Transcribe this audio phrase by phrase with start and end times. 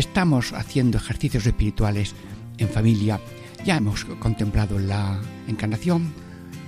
[0.00, 2.14] Estamos haciendo ejercicios espirituales
[2.56, 3.20] en familia.
[3.66, 6.14] Ya hemos contemplado la encarnación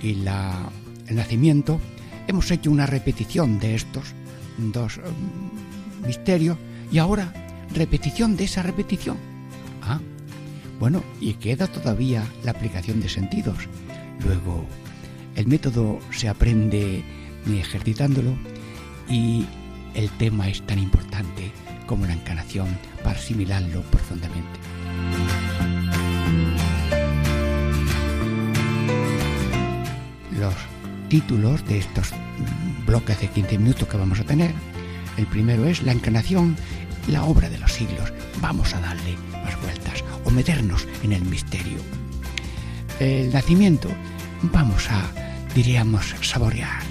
[0.03, 1.79] y el nacimiento.
[2.27, 4.13] Hemos hecho una repetición de estos
[4.59, 6.59] dos um, misterios
[6.91, 7.33] y ahora
[7.73, 9.17] repetición de esa repetición.
[9.81, 9.99] Ah,
[10.79, 13.67] bueno, y queda todavía la aplicación de sentidos.
[14.23, 14.63] Luego,
[15.35, 17.03] el método se aprende
[17.47, 18.35] ejercitándolo
[19.09, 19.47] y
[19.95, 21.51] el tema es tan importante
[21.85, 22.67] como la encarnación
[23.03, 24.59] para asimilarlo profundamente.
[30.39, 30.53] Los
[31.09, 32.11] títulos de estos
[32.85, 34.51] bloques de 15 minutos que vamos a tener,
[35.17, 36.55] el primero es la encarnación,
[37.07, 38.11] la obra de los siglos.
[38.41, 41.77] Vamos a darle más vueltas o meternos en el misterio.
[42.99, 43.89] El nacimiento,
[44.43, 45.07] vamos a,
[45.53, 46.81] diríamos, saborear,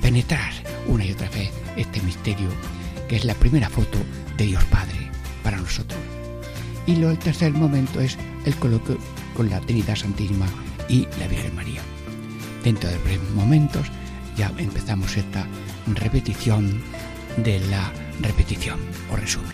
[0.00, 0.52] penetrar
[0.86, 2.48] una y otra vez este misterio
[3.10, 3.98] que es la primera foto
[4.36, 5.10] de Dios Padre
[5.42, 5.98] para nosotros.
[6.86, 8.98] Y lo, el tercer momento es el coloquio
[9.34, 10.46] con la Trinidad Santísima
[10.88, 11.80] y la Virgen María.
[12.62, 13.88] Dentro de breves momentos
[14.36, 15.44] ya empezamos esta
[15.92, 16.80] repetición
[17.38, 18.78] de la repetición
[19.12, 19.50] o resumen.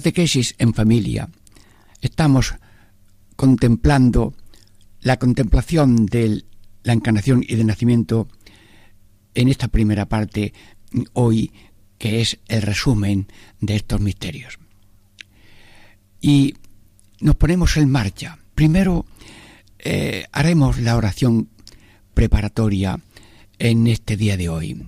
[0.00, 1.28] Catequesis en familia.
[2.00, 2.54] Estamos
[3.36, 4.32] contemplando
[5.02, 6.44] la contemplación de
[6.84, 8.26] la encarnación y del nacimiento
[9.34, 10.54] en esta primera parte
[11.12, 11.52] hoy,
[11.98, 13.28] que es el resumen
[13.60, 14.58] de estos misterios.
[16.18, 16.54] Y
[17.20, 18.38] nos ponemos en marcha.
[18.54, 19.04] Primero
[19.80, 21.50] eh, haremos la oración
[22.14, 22.98] preparatoria
[23.58, 24.82] en este día de hoy.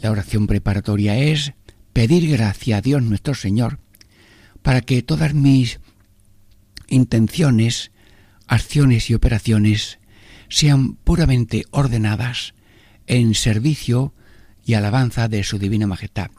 [0.00, 1.52] La oración preparatoria es
[1.92, 3.83] pedir gracia a Dios nuestro Señor
[4.64, 5.78] para que todas mis
[6.88, 7.92] intenciones,
[8.46, 9.98] acciones y operaciones
[10.48, 12.54] sean puramente ordenadas
[13.06, 14.14] en servicio
[14.64, 16.30] y alabanza de su divina majestad.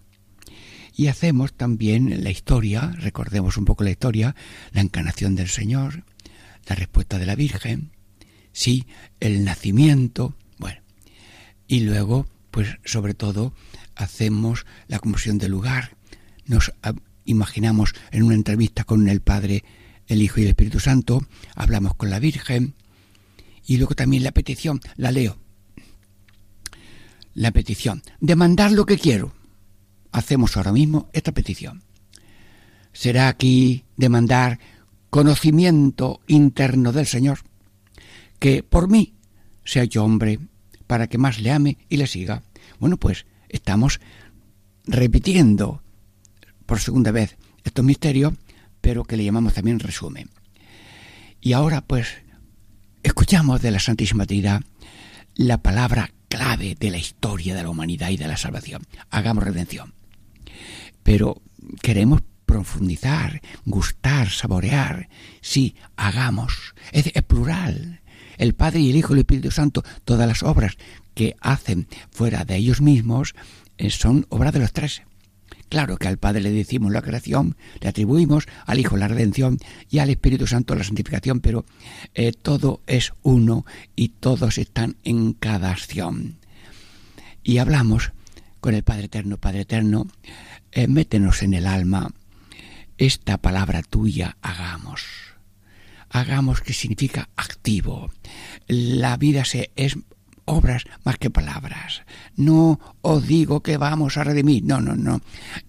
[0.96, 4.36] Y hacemos también la historia, recordemos un poco la historia,
[4.72, 6.04] la encarnación del Señor,
[6.66, 7.92] la respuesta de la Virgen,
[8.54, 8.88] sí,
[9.20, 10.82] el nacimiento, bueno,
[11.68, 13.54] y luego, pues sobre todo,
[13.96, 15.96] hacemos la conversión del lugar,
[16.48, 16.74] nos
[17.26, 19.64] imaginamos en una entrevista con el Padre,
[20.08, 21.26] el Hijo y el Espíritu Santo,
[21.56, 22.76] hablamos con la Virgen
[23.66, 25.38] y luego también la petición, la leo.
[27.34, 29.34] La petición, demandar lo que quiero.
[30.12, 31.84] Hacemos ahora mismo esta petición.
[32.94, 34.60] Será aquí demandar
[35.10, 37.40] conocimiento interno del Señor,
[38.40, 39.14] que por mí
[39.66, 40.40] sea yo hombre,
[40.88, 42.44] para que más le ame y le siga.
[42.80, 44.00] Bueno, pues estamos
[44.86, 45.82] repitiendo
[46.66, 48.34] por segunda vez estos misterios,
[48.82, 50.30] pero que le llamamos también resumen.
[51.42, 52.08] Y ahora pues
[53.04, 54.62] escuchamos de la Santísima Trinidad
[55.36, 58.84] la palabra clave de la historia de la humanidad y de la salvación.
[59.10, 59.94] Hagamos redención.
[61.04, 61.42] Pero
[61.82, 65.10] queremos profundizar, gustar, saborear.
[65.42, 66.74] Sí, hagamos.
[66.92, 68.02] Es, es, plural.
[68.38, 70.78] El Padre y el Hijo y el Espíritu Santo, todas las obras
[71.14, 73.36] que hacen fuera de ellos mismos,
[73.78, 75.04] eh, son obras de los tres.
[75.70, 79.58] Claro que al Padre le decimos la creación, le atribuimos al Hijo la redención
[79.90, 81.66] y al Espíritu Santo la santificación, pero
[82.14, 83.66] eh, todo es uno
[83.96, 86.38] y todos están en cada acción.
[87.44, 88.12] y hablamos
[88.60, 90.08] con el Padre Eterno, Padre Eterno,
[90.72, 92.12] eh, métenos en el alma
[92.98, 95.04] esta palabra tuya, hagamos.
[96.10, 98.12] Hagamos que significa activo.
[98.68, 99.98] La vida se, es
[100.46, 102.04] obras más que palabras.
[102.36, 105.22] No os digo que vamos a redimir, no, no, no.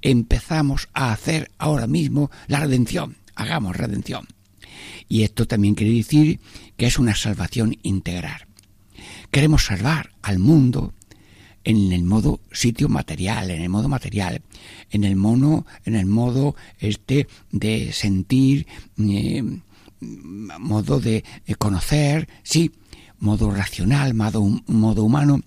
[0.02, 3.16] Empezamos a hacer ahora mismo la redención.
[3.34, 4.26] Hagamos redención.
[5.08, 6.40] Y esto también quiere decir
[6.76, 8.46] que es una salvación integral.
[9.30, 10.92] Queremos salvar al mundo
[11.64, 14.42] en el modo sitio material, en el modo material,
[14.90, 18.66] en el mono, en el modo este de sentir,
[18.98, 19.42] eh,
[20.00, 21.24] modo de
[21.58, 22.70] conocer, sí,
[23.18, 25.40] modo racional, modo, humano,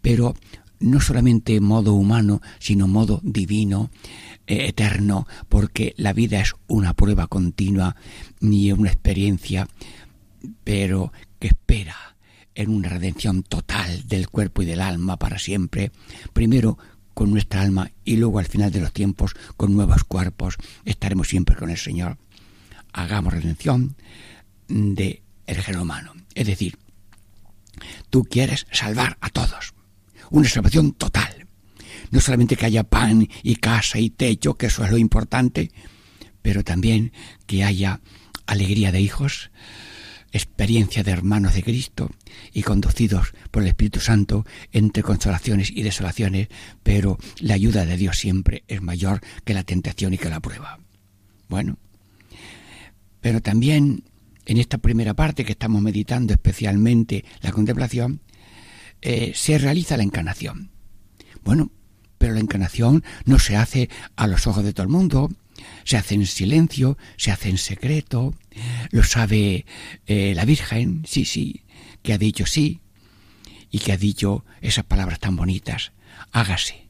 [0.00, 0.34] pero
[0.80, 3.90] no solamente modo humano, sino modo divino,
[4.46, 7.96] eh, eterno, porque la vida es una prueba continua
[8.40, 9.68] ni una experiencia,
[10.64, 11.96] pero que espera
[12.54, 15.92] en una redención total del cuerpo y del alma para siempre,
[16.32, 16.78] primero
[17.14, 20.56] con nuestra alma y luego al final de los tiempos con nuevos cuerpos.
[20.84, 22.18] Estaremos siempre con el Señor.
[22.92, 23.96] Hagamos redención
[24.68, 26.78] de el género humano, es decir,
[28.10, 29.74] Tú quieres salvar a todos.
[30.30, 31.46] Una salvación total.
[32.10, 35.70] No solamente que haya pan y casa y techo, que eso es lo importante,
[36.42, 37.12] pero también
[37.46, 38.00] que haya
[38.46, 39.50] alegría de hijos,
[40.32, 42.10] experiencia de hermanos de Cristo
[42.52, 46.48] y conducidos por el Espíritu Santo entre consolaciones y desolaciones,
[46.82, 50.78] pero la ayuda de Dios siempre es mayor que la tentación y que la prueba.
[51.48, 51.76] Bueno,
[53.20, 54.04] pero también
[54.46, 58.20] en esta primera parte que estamos meditando especialmente la contemplación,
[59.00, 60.70] eh, se realiza la encarnación.
[61.44, 61.70] Bueno,
[62.18, 65.30] pero la encarnación no se hace a los ojos de todo el mundo,
[65.84, 68.34] se hace en silencio, se hace en secreto,
[68.90, 69.66] lo sabe
[70.06, 71.64] eh, la Virgen, sí, sí,
[72.02, 72.80] que ha dicho sí,
[73.70, 75.92] y que ha dicho esas palabras tan bonitas,
[76.30, 76.88] hágase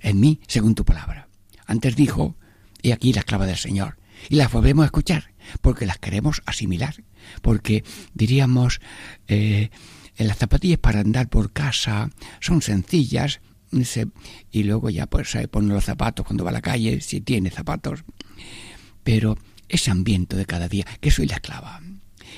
[0.00, 1.28] en mí según tu palabra.
[1.66, 2.36] Antes dijo,
[2.82, 3.98] he aquí la esclava del Señor,
[4.28, 7.02] y las volvemos a escuchar porque las queremos asimilar,
[7.42, 7.84] porque
[8.14, 8.80] diríamos
[9.28, 9.70] eh,
[10.16, 12.10] las zapatillas para andar por casa
[12.40, 13.40] son sencillas
[14.50, 17.50] y luego ya pues se pone los zapatos cuando va a la calle si tiene
[17.50, 18.04] zapatos,
[19.02, 19.36] pero
[19.68, 21.82] ese ambiente de cada día que soy la esclava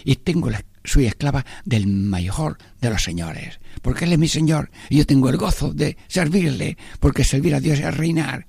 [0.04, 4.70] y tengo la, soy esclava del mejor de los señores, porque él es mi señor
[4.88, 8.46] y yo tengo el gozo de servirle, porque servir a Dios es reinar.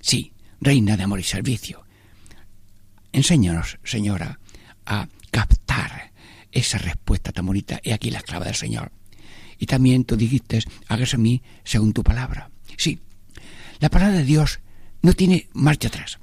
[0.00, 1.81] Sí, reina de amor y servicio.
[3.12, 4.40] Enséñanos, Señora,
[4.86, 6.12] a captar
[6.50, 7.80] esa respuesta tan bonita.
[7.82, 8.92] He aquí la esclava del Señor.
[9.58, 12.50] Y también tú dijiste, hágase a mí según tu palabra.
[12.76, 13.00] Sí,
[13.80, 14.60] la palabra de Dios
[15.02, 16.18] no tiene marcha atrás.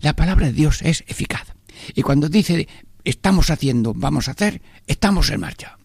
[0.00, 1.54] La palabra de Dios es eficaz.
[1.94, 2.68] Y cuando dice,
[3.04, 5.78] estamos haciendo, vamos a hacer, estamos en marcha.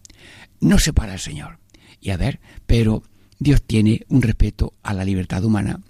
[0.60, 1.58] No se para el Señor.
[2.00, 3.02] Y a ver, pero
[3.38, 5.80] Dios tiene un respeto a la libertad humana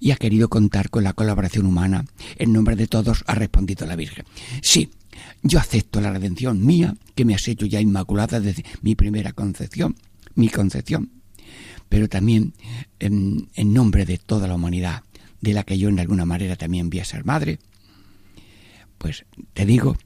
[0.00, 2.04] y ha querido contar con la colaboración humana.
[2.36, 4.24] En nombre de todos ha respondido la Virgen.
[4.62, 4.90] Sí,
[5.42, 9.96] yo acepto la redención mía, que me has hecho ya inmaculada desde mi primera concepción,
[10.34, 11.10] mi concepción,
[11.88, 12.54] pero también
[12.98, 15.02] en, nombre de toda la humanidad,
[15.40, 17.58] de la que yo en alguna manera también voy a ser madre,
[18.98, 19.96] pues te digo,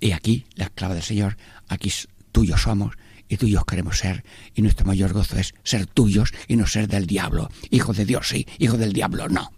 [0.00, 1.36] he aquí la esclava del Señor,
[1.68, 1.90] aquí
[2.30, 2.94] tuyos somos,
[3.28, 7.06] y tuyos queremos ser, y nuestro mayor gozo es ser tuyos y no ser del
[7.06, 7.50] diablo.
[7.70, 9.52] Hijo de Dios, sí, hijo del diablo, no.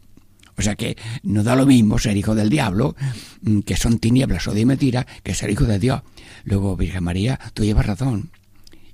[0.59, 2.97] O sea que no da lo mismo ser hijo del diablo,
[3.43, 6.03] mm, que son tinieblas o de mentira, que ser hijo de Dios.
[6.45, 8.31] Luego, Virgen María, tú llevas razón.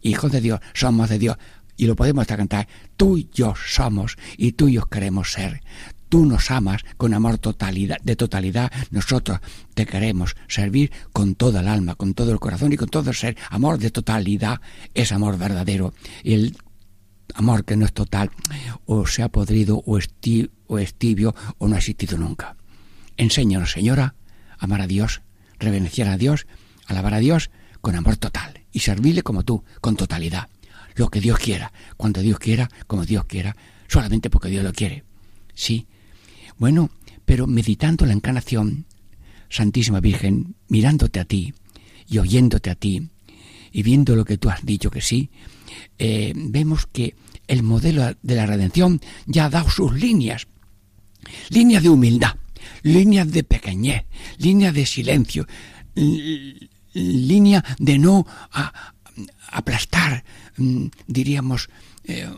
[0.02, 1.36] Hijos de Dios, somos de Dios.
[1.76, 5.62] Y lo podemos hasta cantar, tuyos somos y tuyos queremos ser
[6.12, 9.40] tú nos amas con amor totalidad, de totalidad, nosotros
[9.72, 13.16] te queremos servir con toda el alma, con todo el corazón y con todo el
[13.16, 13.38] ser.
[13.48, 14.60] Amor de totalidad
[14.92, 15.94] es amor verdadero.
[16.22, 16.56] Y el
[17.32, 18.30] amor que no es total
[18.84, 20.10] o se ha podrido o es,
[20.66, 22.56] o tibio o no ha existido nunca.
[23.16, 24.14] Enséñanos, Señora,
[24.58, 25.22] amar a Dios,
[25.58, 26.46] reverenciar a Dios,
[26.88, 27.50] alabar a Dios
[27.80, 30.50] con amor total y servirle como tú, con totalidad.
[30.94, 33.56] Lo que Dios quiera, cuando Dios quiera, como Dios quiera,
[33.88, 35.04] solamente porque Dios lo quiere.
[35.54, 35.86] Sí,
[36.62, 36.90] bueno,
[37.24, 38.86] pero meditando la encarnación,
[39.48, 41.52] Santísima Virgen, mirándote a ti
[42.08, 43.08] y oyéndote a ti
[43.72, 45.28] y viendo lo que tú has dicho que sí,
[45.98, 47.16] eh, vemos que
[47.48, 50.46] el modelo de la redención ya ha dado sus líneas,
[51.48, 52.36] líneas de humildad,
[52.84, 54.04] líneas de pequeñez,
[54.38, 55.48] líneas de silencio,
[56.94, 58.24] línea de no
[59.50, 60.22] aplastar,
[60.58, 61.70] mm, diríamos,
[62.04, 62.28] eh,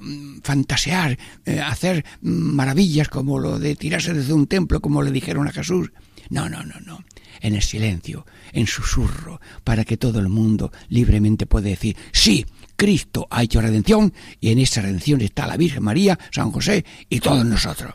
[0.42, 5.52] fantasear, eh, hacer maravillas como lo de tirarse desde un templo, como le dijeron a
[5.52, 5.90] Jesús.
[6.30, 7.04] No, no, no, no.
[7.40, 13.26] En el silencio, en susurro, para que todo el mundo libremente pueda decir, sí, Cristo
[13.30, 17.44] ha hecho redención y en esa redención está la Virgen María, San José y todos
[17.44, 17.94] nosotros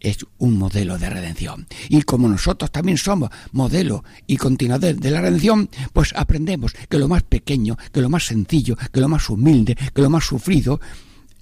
[0.00, 1.66] es un modelo de redención.
[1.88, 7.08] Y como nosotros también somos modelo y continuador de la redención, pues aprendemos que lo
[7.08, 10.80] más pequeño, que lo más sencillo, que lo más humilde, que lo más sufrido,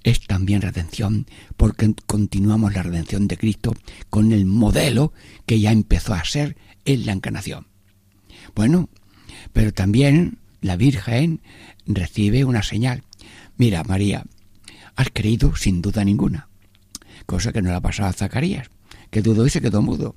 [0.03, 3.73] es también redención, porque continuamos la redención de Cristo
[4.09, 5.13] con el modelo
[5.45, 7.67] que ya empezó a ser en la encarnación.
[8.55, 8.89] Bueno,
[9.53, 11.41] pero también la Virgen
[11.85, 13.03] recibe una señal.
[13.57, 14.23] Mira, María,
[14.95, 16.47] has creído sin duda ninguna
[17.27, 18.71] cosa que no le ha pasado a Zacarías,
[19.11, 20.15] que dudó y se quedó mudo.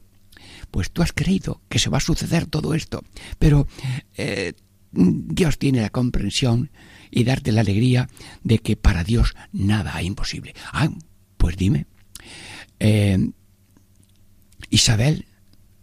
[0.71, 3.05] Pues tú has creído que se va a suceder todo esto,
[3.39, 3.67] pero
[4.17, 4.55] eh,
[4.93, 6.71] Dios tiene la comprensión
[7.11, 8.09] y darte la alegría
[8.43, 10.55] de que para Dios nada es imposible.
[10.73, 10.89] Ah,
[11.37, 11.87] pues dime.
[12.79, 13.31] Eh,
[14.71, 15.27] Isabel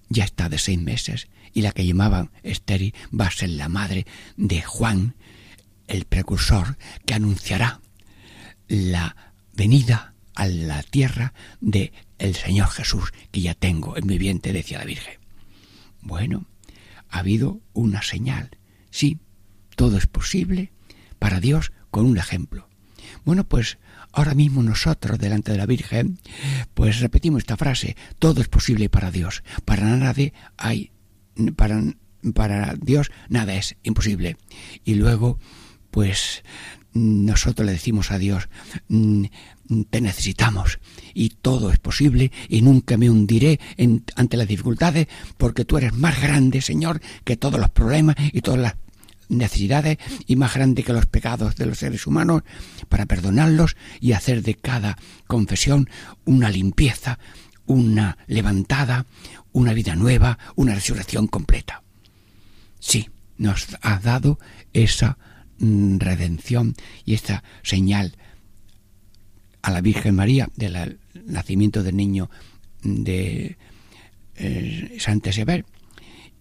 [0.09, 4.05] ya está de seis meses y la que llamaban estéril va a ser la madre
[4.37, 5.15] de Juan,
[5.87, 7.81] el precursor que anunciará
[8.67, 9.15] la
[9.53, 14.77] venida a la tierra de el Señor Jesús que ya tengo en mi vientre, decía
[14.77, 15.15] la Virgen.
[16.01, 16.45] Bueno,
[17.09, 18.51] ha habido una señal.
[18.91, 19.17] Sí,
[19.75, 20.71] todo es posible
[21.17, 22.69] para Dios con un ejemplo.
[23.25, 23.79] Bueno, pues
[24.11, 26.19] ahora mismo nosotros delante de la Virgen,
[26.75, 29.41] pues repetimos esta frase, todo es posible para Dios.
[29.65, 30.91] Para nadie hay
[31.55, 31.81] para
[32.35, 34.37] para Dios nada es imposible.
[34.85, 35.39] Y luego
[35.89, 36.43] pues
[36.97, 38.49] nosotros le decimos a Dios,
[38.87, 39.25] mm,
[39.89, 40.79] te necesitamos
[41.13, 43.59] y todo es posible y nunca me hundiré
[44.15, 45.07] ante las dificultades
[45.37, 48.75] porque tú eres más grande, Señor, que todos los problemas y todas las
[49.29, 52.43] necesidades y más grande que los pecados de los seres humanos
[52.87, 54.97] para perdonarlos y hacer de cada
[55.27, 55.89] confesión
[56.25, 57.19] una limpieza,
[57.65, 59.05] una levantada,
[59.51, 61.83] una vida nueva, una resurrección completa.
[62.79, 64.39] Sí, nos ha dado
[64.73, 65.17] esa
[65.59, 68.15] mm, redención y esta señal
[69.67, 72.29] a la Virgen María del nacimiento del niño
[72.83, 73.57] de
[74.37, 75.65] eh, Santa Isabel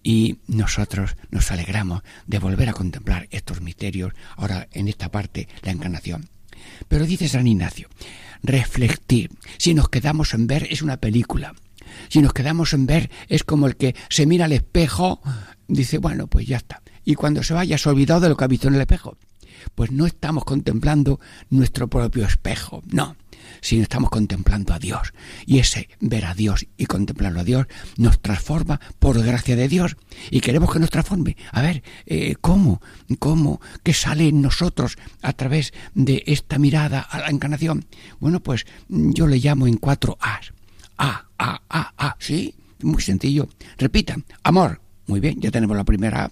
[0.01, 5.73] y nosotros nos alegramos de volver a contemplar estos misterios ahora en esta parte la
[5.73, 6.29] encarnación.
[6.87, 7.89] Pero dice San Ignacio,
[8.43, 11.53] reflectir, si nos quedamos en ver es una película,
[12.07, 15.21] si nos quedamos en ver es como el que se mira al espejo,
[15.67, 16.81] dice, bueno, pues ya está.
[17.03, 19.17] Y cuando se vaya se ha olvidado de lo que ha visto en el espejo
[19.75, 21.19] pues no estamos contemplando
[21.49, 23.15] nuestro propio espejo, no,
[23.61, 25.13] sino estamos contemplando a Dios.
[25.45, 29.97] Y ese ver a Dios y contemplarlo a Dios nos transforma por gracia de Dios
[30.31, 31.37] y queremos que nos transforme.
[31.51, 32.81] A ver, eh, ¿cómo?
[33.19, 33.61] ¿Cómo?
[33.83, 37.85] ¿Qué sale en nosotros a través de esta mirada a la encarnación?
[38.19, 40.53] Bueno, pues yo le llamo en cuatro A's.
[40.97, 42.55] A, A, A, A, ¿sí?
[42.81, 43.47] Muy sencillo.
[43.77, 44.81] Repita, amor.
[45.05, 46.29] Muy bien, ya tenemos la primera A.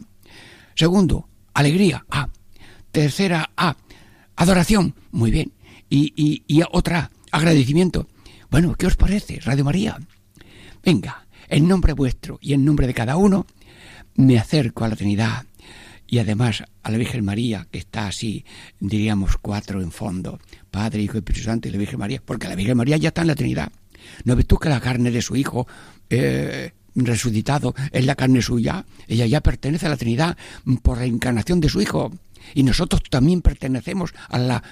[0.76, 2.06] Segundo, alegría.
[2.10, 2.28] A.
[2.96, 3.76] Tercera A,
[4.38, 4.96] adoración.
[5.12, 5.52] Muy bien.
[5.90, 6.14] Y,
[6.48, 8.08] y, otra, agradecimiento.
[8.50, 10.00] Bueno, ¿qué os parece, Radio María?
[10.82, 13.48] Venga, en nombre vuestro y en nombre de cada uno,
[14.16, 15.44] me acerco a la Trinidad
[16.08, 18.46] y además a la Virgen María, que está así,
[18.80, 20.40] diríamos cuatro en fondo,
[20.72, 23.24] Padre, Hijo y Espíritu Santo y la Virgen María, porque la Virgen María ya está
[23.24, 23.74] en la Trinidad.
[24.24, 25.68] ¿No ves tú que la carne de su Hijo
[26.10, 28.86] eh, resucitado es la carne suya?
[29.06, 30.38] Ella ya pertenece a la Trinidad
[30.82, 32.14] por la encarnación de su Hijo
[32.54, 34.64] y nosotros también pertenecemos a la,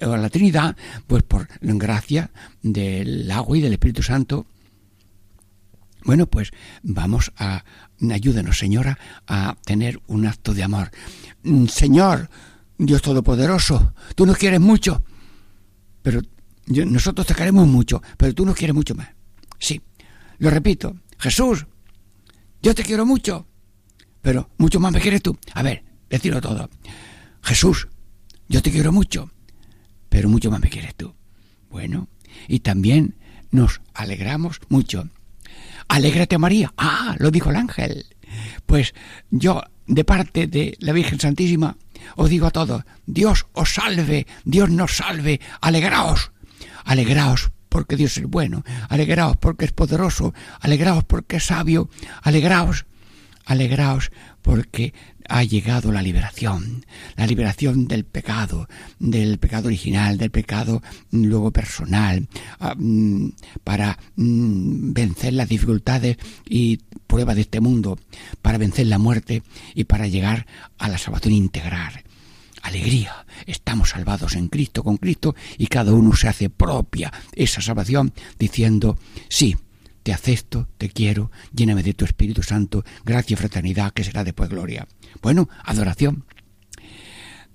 [0.00, 2.30] a la Trinidad, pues por gracia
[2.62, 4.46] del agua y del Espíritu Santo.
[6.04, 6.50] Bueno, pues
[6.82, 7.64] vamos a,
[8.10, 10.90] ayúdenos, Señora, a tener un acto de amor.
[11.44, 12.28] Mm, Señor,
[12.76, 15.02] Dios Todopoderoso, tú nos quieres mucho,
[16.02, 16.20] pero
[16.66, 19.08] nosotros te queremos mucho, pero tú nos quieres mucho más.
[19.58, 19.80] Sí,
[20.38, 21.66] lo repito, Jesús,
[22.62, 23.46] yo te quiero mucho,
[24.20, 25.38] pero mucho más me quieres tú.
[25.54, 25.84] A ver,
[26.16, 26.70] decirlo todo.
[27.42, 27.88] Jesús,
[28.48, 29.30] yo te quiero mucho,
[30.08, 31.14] pero mucho más me quieres tú.
[31.70, 32.08] Bueno,
[32.48, 33.16] y también
[33.50, 35.08] nos alegramos mucho.
[35.88, 36.72] Alégrate María.
[36.76, 38.06] Ah, lo dijo el ángel.
[38.66, 38.94] Pues
[39.30, 41.76] yo, de parte de la Virgen Santísima,
[42.16, 46.32] os digo a todos, Dios os salve, Dios nos salve, alegraos,
[46.84, 51.88] alegraos porque Dios es bueno, alegraos porque es poderoso, alegraos porque es sabio,
[52.22, 52.84] alegraos,
[53.44, 54.10] alegraos
[54.42, 54.92] porque
[55.28, 56.84] ha llegado la liberación,
[57.16, 58.68] la liberación del pecado,
[58.98, 62.28] del pecado original, del pecado mm, luego personal,
[62.60, 63.30] ah, mm,
[63.64, 66.16] para mm, vencer las dificultades
[66.48, 67.98] y pruebas de este mundo,
[68.42, 69.42] para vencer la muerte
[69.74, 70.46] y para llegar
[70.78, 72.02] a la salvación integral.
[72.62, 73.26] alegría.
[73.46, 78.96] Estamos salvados en Cristo, con Cristo, y cada uno se hace propia esa salvación diciendo,
[79.28, 79.56] sí,
[80.02, 84.48] te acepto, te quiero, lléname de tu Espíritu Santo, gracia y fraternidad, que será después
[84.48, 84.86] gloria.
[85.20, 86.24] Bueno, adoración.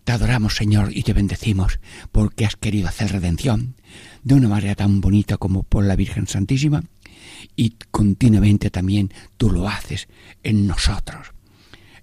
[0.04, 1.80] Te adoramos, Señor, y te bendecimos,
[2.14, 3.76] porque has querido hacer redención
[4.24, 6.84] de una manera tan bonita como por la Virgen Santísima,
[7.58, 10.08] y continuamente también tú lo haces
[10.44, 11.34] en nosotros,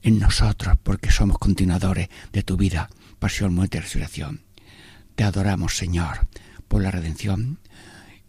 [0.03, 4.43] en nosotros, porque somos continuadores de tu vida, pasión, muerte y resurrección.
[5.15, 6.27] Te adoramos, Señor,
[6.69, 7.59] por la redención,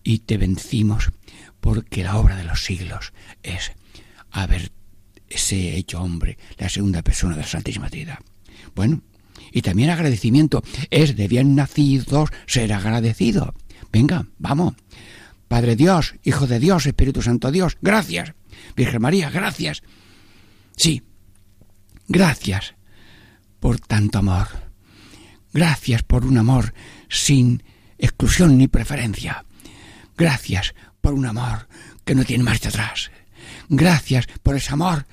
[0.04, 1.12] y te bendecimos
[1.66, 3.72] porque la obra de los siglos es
[4.30, 4.70] haberse
[5.76, 8.20] hecho hombre, la segunda persona de la Santísima Trinidad.
[8.76, 9.02] Bueno,
[9.52, 13.56] y también agradecimiento es de bien nacidos ser agradecido.
[13.92, 14.76] Venga, vamos.
[15.48, 18.36] Padre Dios, Hijo de Dios, Espíritu Santo Dios, gracias.
[18.76, 19.82] Virgen María, gracias.
[20.78, 21.02] Sí,
[22.08, 22.76] gracias
[23.60, 24.50] por tanto amor.
[25.52, 26.76] Gracias por un amor
[27.10, 27.64] sin
[27.98, 29.46] exclusión ni preferencia.
[30.16, 31.68] Gracias por un amor
[32.04, 33.12] que no tiene marcha atrás.
[33.70, 35.06] Gracias por ese amor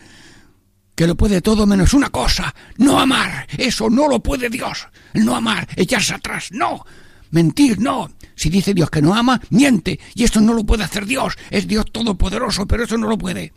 [0.94, 3.46] que lo puede todo menos una cosa, no amar.
[3.58, 4.88] Eso no lo puede Dios.
[5.12, 6.86] no amar, echarse atrás, no.
[7.30, 8.10] Mentir, no.
[8.34, 10.00] Si dice Dios que no ama, miente.
[10.14, 11.34] Y esto no lo puede hacer Dios.
[11.50, 13.52] Es Dios todopoderoso, pero eso no lo puede.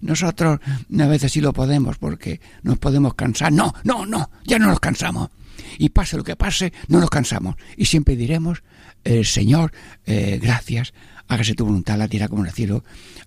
[0.00, 0.60] Nosotros
[0.96, 3.52] a veces sí lo podemos porque nos podemos cansar.
[3.52, 5.30] No, no, no, ya no nos cansamos.
[5.76, 7.56] Y pase lo que pase, no nos cansamos.
[7.76, 8.62] Y siempre diremos,
[9.02, 9.72] eh, Señor,
[10.06, 10.92] eh, gracias,
[11.30, 12.84] hágase tu voluntad, la tierra como en el cielo,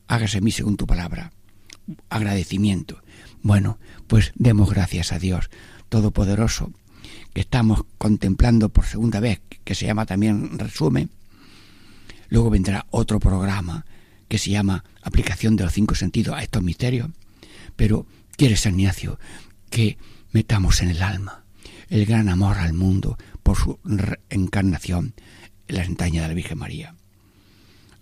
[0.08, 1.32] hágase mí según tu palabra.
[2.10, 3.02] Agradecimiento.
[3.42, 5.50] Bueno, pues demos gracias a Dios
[5.88, 6.72] Todopoderoso,
[7.34, 11.12] que estamos contemplando por segunda vez, que se llama también resumen.
[12.28, 13.86] Luego vendrá otro programa
[14.28, 17.10] que se llama aplicación de los cinco sentidos a estos misterios.
[17.78, 18.06] Pero
[18.36, 19.18] quiere San Ignacio
[19.70, 19.98] que
[20.32, 21.46] metamos en el alma
[21.90, 23.80] el gran amor al mundo por su
[24.30, 25.14] encarnación
[25.68, 26.96] en la entraña de la Virgen María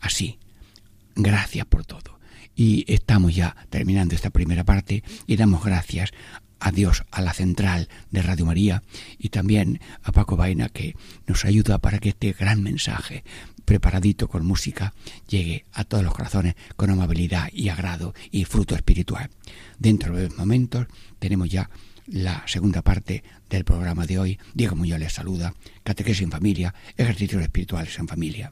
[0.01, 0.37] así.
[1.15, 2.19] Gracias por todo.
[2.55, 6.11] Y estamos ya terminando esta primera parte y damos gracias
[6.59, 8.83] a Dios, a la central de Radio María
[9.17, 13.23] y también a Paco Vaina que nos ayuda para que este gran mensaje
[13.65, 14.93] preparadito con música
[15.27, 19.29] llegue a todos los corazones con amabilidad y agrado y fruto espiritual.
[19.79, 20.87] Dentro de los momentos
[21.19, 21.69] tenemos ya
[22.05, 24.39] la segunda parte del programa de hoy.
[24.53, 25.53] Diego Muñoz les saluda.
[25.83, 28.51] Catequesis en familia, ejercicios espirituales en familia.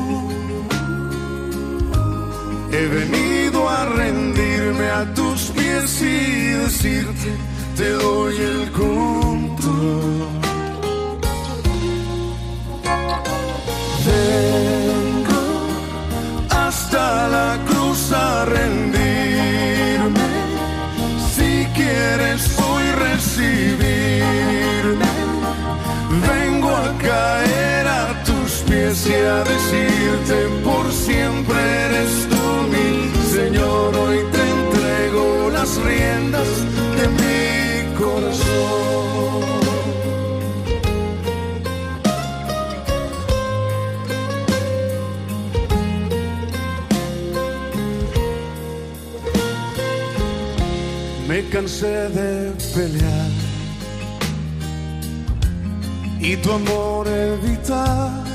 [2.73, 7.33] He venido a rendirme a tus pies y decirte,
[7.75, 10.29] te doy el control.
[14.07, 15.67] Vengo
[16.49, 20.29] hasta la cruz a rendirme.
[21.35, 25.09] Si quieres hoy recibirme,
[26.25, 32.30] vengo a caer a tus pies y a decirte por siempre eres
[35.61, 36.49] las riendas
[36.97, 39.41] de mi corazón.
[51.27, 53.31] Me cansé de pelear
[56.19, 58.31] y tu amor evitar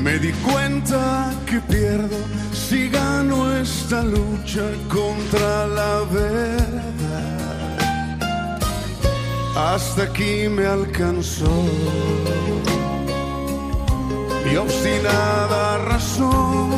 [0.00, 2.18] me di cuenta que pierdo
[2.70, 7.78] si gano esta lucha contra la verdad.
[9.56, 11.50] Hasta aquí me alcanzó
[14.44, 16.70] mi obstinada razón.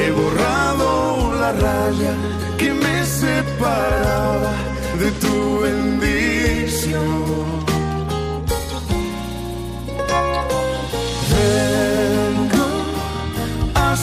[0.00, 2.14] He borrado la raya
[2.56, 4.52] que me separaba
[5.00, 7.71] de tu bendición.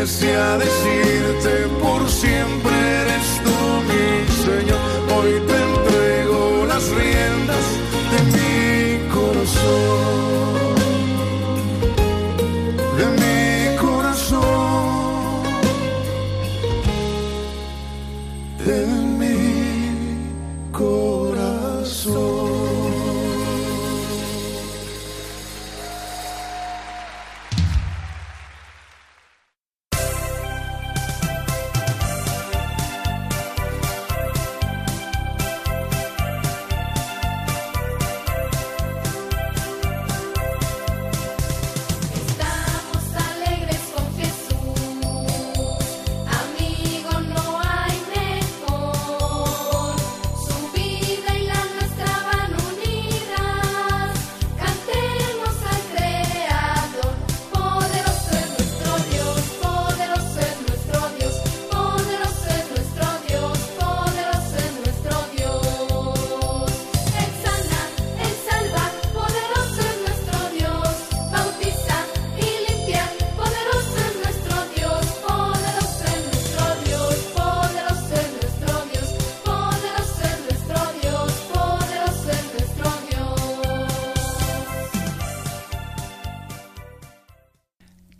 [0.00, 3.56] a decirte por siempre eres tú
[3.88, 4.08] mi
[4.44, 4.80] Señor
[5.14, 7.66] hoy te entrego las riendas
[8.10, 10.09] de mi corazón,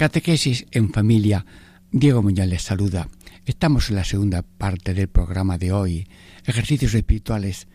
[0.01, 1.45] Catequesis en familia.
[1.93, 3.11] Diego Muñoz les saluda.
[3.45, 6.09] Estamos en la segunda parte del programa de hoy.
[6.47, 7.69] Ejercicios espirituales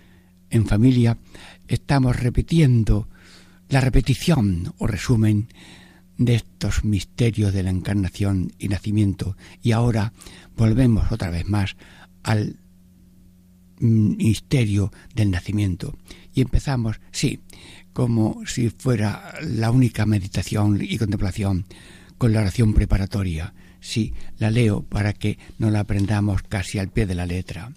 [0.49, 1.19] en familia.
[1.67, 3.09] Estamos repitiendo
[3.69, 5.49] la repetición o resumen
[6.17, 9.38] de estos misterios de la encarnación y nacimiento.
[9.61, 10.11] Y ahora
[10.57, 11.77] volvemos otra vez más
[12.23, 12.57] al
[13.77, 15.95] misterio del nacimiento.
[16.33, 17.41] Y empezamos, sí,
[17.93, 21.67] como si fuera la única meditación y contemplación
[22.17, 23.54] con la oración preparatoria.
[23.80, 27.71] Sí, la leo para que no la aprendamos casi al pie de la letra.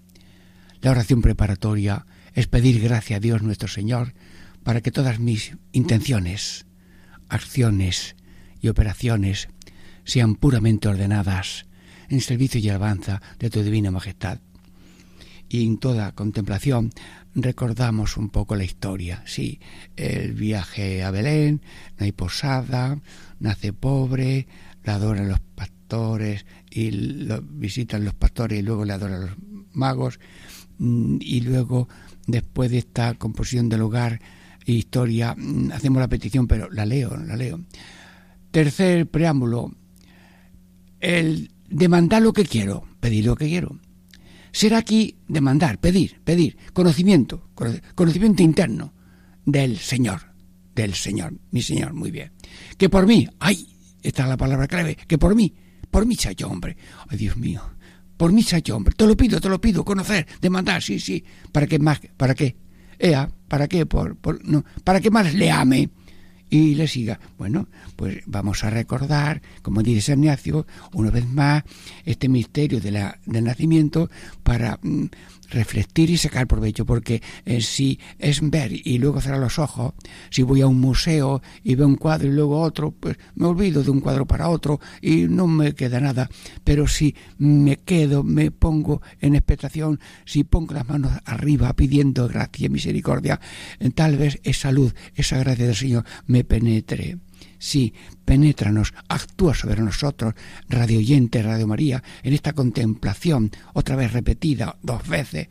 [0.81, 4.14] La oración preparatoria es pedir gracia a Dios nuestro Señor
[4.62, 6.66] para que todas mis intenciones,
[7.29, 8.16] acciones
[8.61, 9.48] y operaciones
[10.05, 11.66] sean puramente ordenadas
[12.09, 14.40] en servicio y alabanza de tu divina majestad.
[15.48, 16.90] Y en toda contemplación
[17.42, 19.22] recordamos un poco la historia.
[19.27, 19.61] Sí,
[19.96, 21.62] el viaje a Belén,
[21.98, 23.01] no hay posada,
[23.40, 24.46] nace pobre,
[24.85, 29.31] la adoran los pastores y lo visitan los pastores y luego le adoran los
[29.72, 30.20] magos.
[30.79, 31.88] Mm, y luego,
[32.27, 34.20] después de esta composición del hogar
[34.64, 37.61] e historia, mm, hacemos la petición, pero la leo, la leo.
[38.51, 39.72] Tercer preámbulo,
[41.01, 43.79] el demandar lo que quiero, pedir lo que quiero.
[44.59, 47.49] Será aquí demandar, pedir, pedir, conocimiento,
[47.94, 48.92] conocimiento interno
[49.44, 50.35] del Señor,
[50.75, 52.33] del Señor, mi Señor, muy bien.
[52.77, 53.68] Que por mí, ay,
[54.03, 55.55] esta es la palabra clave, que por mí,
[55.92, 56.77] por mí se hecho hombre.
[57.07, 57.62] Ay, Dios mío,
[58.16, 58.94] por mí se hecho hombre.
[58.97, 61.23] Te lo pido, te lo pido, conocer, demandar, sí, sí.
[61.53, 62.01] ¿Para qué más?
[62.16, 62.57] ¿Para qué?
[62.99, 63.87] Ea, ¿para qué?
[63.87, 65.88] Por, por, no, ¿Para qué más le ame?
[66.50, 67.20] Y le siga.
[67.37, 71.64] Bueno, pues vamos a recordar, como dice Ignacio, una vez más,
[72.04, 74.11] este misterio de la, del nacimiento
[74.42, 75.06] para mm,
[75.50, 79.94] reflectir y sacar provecho, porque eh, si es ver y luego cerrar los ojos,
[80.30, 83.82] si voy a un museo y veo un cuadro y luego otro, pues me olvido
[83.82, 86.28] de un cuadro para otro y no me queda nada.
[86.64, 92.66] Pero si me quedo, me pongo en expectación, si pongo las manos arriba pidiendo gracia
[92.66, 93.40] y misericordia,
[93.94, 97.18] tal vez esa luz, esa gracia del Señor me penetre.
[97.59, 97.92] Sí,
[98.25, 100.35] penétranos, actúa sobre nosotros,
[100.68, 105.49] Radio Oyente, Radio María, en esta contemplación, otra vez repetida dos veces,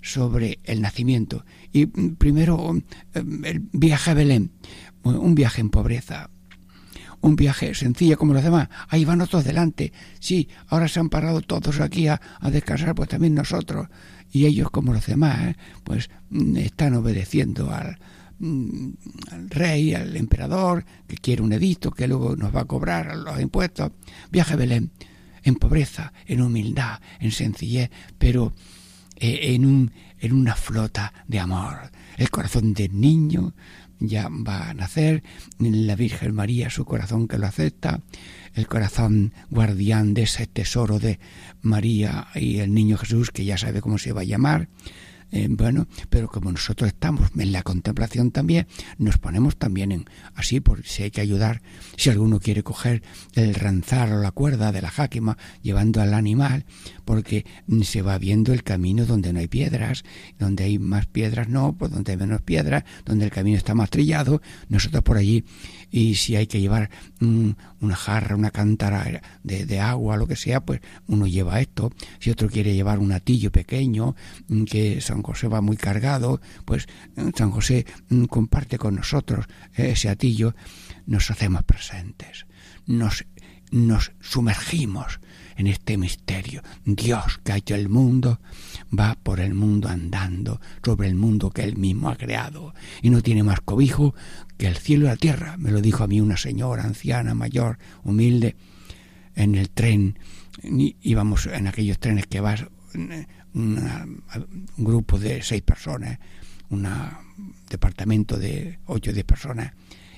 [0.00, 1.44] sobre el nacimiento.
[1.72, 4.52] Y mm, primero mm, el viaje a Belén,
[5.02, 6.30] un viaje en pobreza,
[7.20, 8.68] un viaje sencillo como los demás.
[8.88, 9.92] Ahí van otros delante.
[10.20, 12.20] Sí, ahora se han parado todos aquí a,
[12.52, 13.88] descansar, pues también nosotros.
[14.30, 15.56] Y ellos como los demás, ¿eh?
[15.82, 17.98] pues mm, están obedeciendo al,
[18.40, 23.40] al rey, al emperador, que quiere un edicto, que luego nos va a cobrar los
[23.40, 23.92] impuestos.
[24.30, 24.90] Viaje a Belén
[25.42, 28.52] en pobreza, en humildad, en sencillez, pero
[29.16, 31.90] eh, en, un, en una flota de amor.
[32.16, 33.54] El corazón del niño
[34.00, 35.22] ya va a nacer,
[35.58, 38.00] la Virgen María, su corazón que lo acepta,
[38.54, 41.18] el corazón guardián de ese tesoro de
[41.62, 44.68] María y el niño Jesús, que ya sabe cómo se va a llamar,
[45.30, 50.60] Eh, bueno, pero como nosotros estamos en la contemplación también, nos ponemos también en así,
[50.60, 51.60] por si hay que ayudar,
[51.96, 53.02] si alguno quiere coger
[53.34, 56.64] el ranzar o la cuerda de la jáquima llevando al animal,
[57.04, 57.44] porque
[57.82, 60.02] se va viendo el camino donde no hay piedras,
[60.38, 63.90] donde hay más piedras no, pues donde hay menos piedras, donde el camino está más
[63.90, 65.44] trillado, nosotros por allí,
[65.90, 70.60] y si hay que llevar mm, una jarra, una cántara de, agua, lo que sea,
[70.60, 74.14] pues uno lleva esto, si otro quiere llevar un atillo pequeño,
[74.48, 77.86] mm, que San José va muy cargado, pues mm, San José
[78.28, 80.54] comparte con nosotros ese atillo,
[81.06, 82.46] nos hacemos presentes,
[82.86, 83.24] nos,
[83.70, 85.20] nos sumergimos
[85.58, 86.62] en este misterio.
[86.84, 88.40] Dios que ha hecho el mundo
[88.96, 93.20] va por el mundo andando sobre el mundo que él mismo ha creado y no
[93.20, 94.14] tiene más cobijo
[94.56, 95.56] que el cielo y la tierra.
[95.58, 98.56] Me lo dijo a mí una señora anciana, mayor, humilde,
[99.34, 100.18] en el tren.
[100.62, 102.64] Íbamos en aquellos trenes que vas
[103.54, 104.22] un
[104.76, 106.18] grupo de seis personas,
[106.70, 106.88] un
[107.68, 109.72] departamento de ocho o diez personas,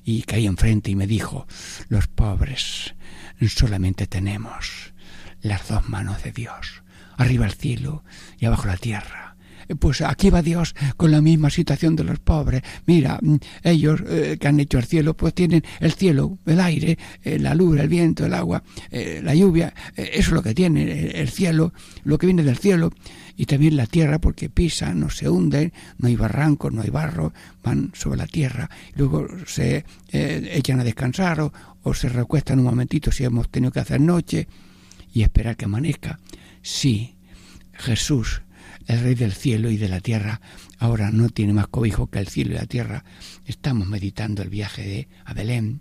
[0.05, 1.47] y caí enfrente y me dijo,
[1.89, 2.95] los pobres
[3.49, 4.93] solamente tenemos
[5.43, 6.83] las dos manos de Dios,
[7.17, 8.05] arriba el cielo
[8.39, 9.31] y abajo la tierra.
[9.71, 12.63] Eh, pues aquí va Dios con la misma situación de los pobres.
[12.87, 16.99] Mira, mm, ellos eh, que han hecho el cielo, pues tienen el cielo, el aire,
[17.23, 19.73] eh, la luz, el viento, el agua, la lluvia.
[19.97, 21.73] eso es lo que tiene el cielo,
[22.05, 22.91] lo que viene del cielo.
[23.37, 27.33] Y también la tierra, porque pisan, no se hunden, no hay barrancos, no hay barro,
[27.63, 28.69] van sobre la tierra.
[28.97, 31.51] Luego se echan a descansar
[31.83, 34.47] o se recuestan un momentito si hemos tenido que hacer noche
[35.13, 36.21] y esperar que amanezca.
[36.63, 37.17] Sí,
[37.73, 38.43] Jesús,
[38.87, 40.41] el Rey del cielo y de la tierra,
[40.79, 43.05] ahora no tiene más cobijo que el cielo y la tierra.
[43.47, 45.81] Estamos meditando el viaje de a Belén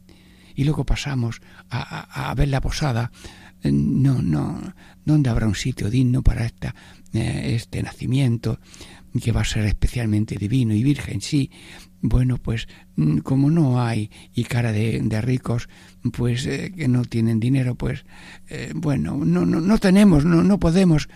[0.55, 3.11] y luego pasamos a, ver la posada.
[3.63, 4.73] No, no,
[5.05, 6.75] ¿dónde habrá un sitio digno para esta,
[7.13, 8.59] eh, este nacimiento
[9.21, 11.21] que va a ser especialmente divino y virgen?
[11.21, 11.49] Sí,
[12.01, 15.69] bueno, pues mm, como no hay y cara de, ricos,
[16.13, 18.05] pues eh, que no tienen dinero, pues
[18.49, 21.09] eh, bueno, no, no, no tenemos, no, no podemos.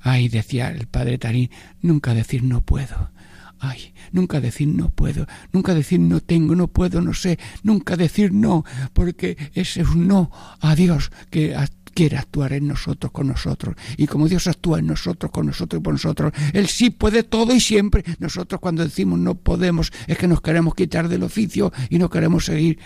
[0.00, 1.50] Ay, decía el padre Tarín,
[1.82, 3.10] nunca decir no puedo.
[3.58, 8.32] Ay, nunca decir no puedo, nunca decir no tengo, no puedo, no sé, nunca decir
[8.32, 11.56] no, porque ese es un no a Dios que
[11.96, 13.74] quiere actuar en nosotros, con nosotros.
[13.96, 17.54] Y como Dios actúa en nosotros, con nosotros y por nosotros, Él sí puede todo
[17.54, 18.04] y siempre.
[18.18, 22.44] Nosotros cuando decimos no podemos es que nos queremos quitar del oficio y no queremos
[22.44, 22.78] seguir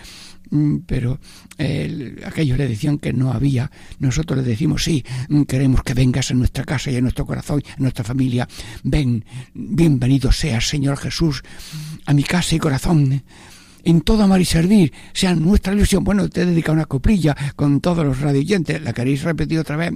[0.50, 1.18] mm, pero
[2.24, 6.38] aquellos le decían que no había, nosotros le decimos sí, mm, queremos que vengas en
[6.38, 8.48] nuestra casa y en nuestro corazón, en nuestra familia,
[8.84, 11.42] ven, bienvenido seas Señor Jesús
[12.06, 13.24] a mi casa y corazón,
[13.84, 16.04] en todo amar y servir, sea nuestra ilusión.
[16.04, 19.92] Bueno, te he dedicado una coplilla con todos los radioyentes, ¿la queréis repetir otra vez?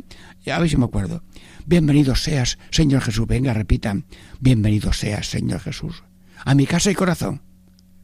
[0.52, 1.22] A ver si me acuerdo.
[1.66, 3.26] Bienvenido seas, Señor Jesús.
[3.26, 4.04] Venga, repitan.
[4.40, 6.04] Bienvenido seas, Señor Jesús.
[6.44, 7.40] A mi casa y corazón.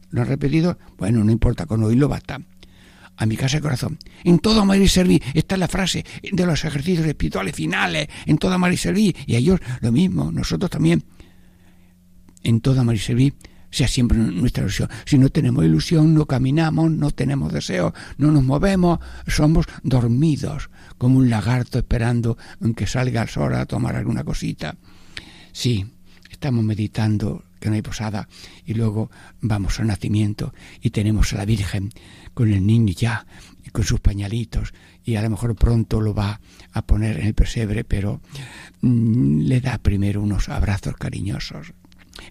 [0.09, 0.77] ¿Lo han repetido?
[0.97, 2.41] Bueno, no importa, con oírlo basta.
[3.17, 3.99] A mi casa y corazón.
[4.23, 5.21] En todo amar y servir.
[5.33, 8.07] Esta es la frase de los ejercicios espirituales finales.
[8.25, 9.15] En todo amar y servir.
[9.27, 10.31] Y a ellos lo mismo.
[10.31, 11.03] Nosotros también.
[12.43, 13.35] En todo amar y servir
[13.71, 14.89] sea siempre nuestra ilusión.
[15.05, 21.17] Si no tenemos ilusión, no caminamos, no tenemos deseo, no nos movemos, somos dormidos, como
[21.17, 22.37] un lagarto esperando
[22.75, 24.75] que salga el sol a tomar alguna cosita.
[25.53, 25.85] Sí,
[26.29, 28.27] estamos meditando que no hay posada
[28.65, 31.91] y luego vamos al nacimiento y tenemos a la Virgen
[32.33, 33.25] con el niño ya,
[33.71, 36.41] con sus pañalitos y a lo mejor pronto lo va
[36.73, 38.21] a poner en el pesebre, pero
[38.81, 41.73] mm, le da primero unos abrazos cariñosos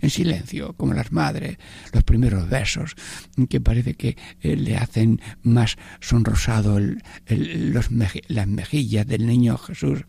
[0.00, 1.58] en silencio, como las madres,
[1.92, 2.94] los primeros besos,
[3.48, 6.78] que parece que eh, le hacen más sonrosado
[7.26, 10.04] las mejillas del niño Jesús,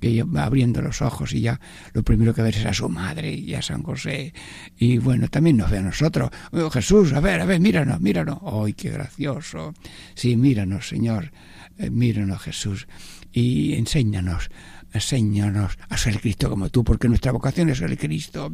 [0.00, 1.60] que va abriendo los ojos y ya
[1.92, 4.32] lo primero que ve es a su madre y a San José.
[4.78, 6.30] Y bueno, también nos ve a nosotros.
[6.52, 8.38] Oh, Jesús, a ver, a ver, míranos, míranos.
[8.44, 9.74] ¡Ay, qué gracioso!
[10.14, 11.32] Sí, míranos, Señor,
[11.78, 12.88] eh, míranos, Jesús,
[13.32, 14.50] y enséñanos
[14.92, 18.52] enséñanos a ser Cristo como tú, porque nuestra vocación es ser Cristo.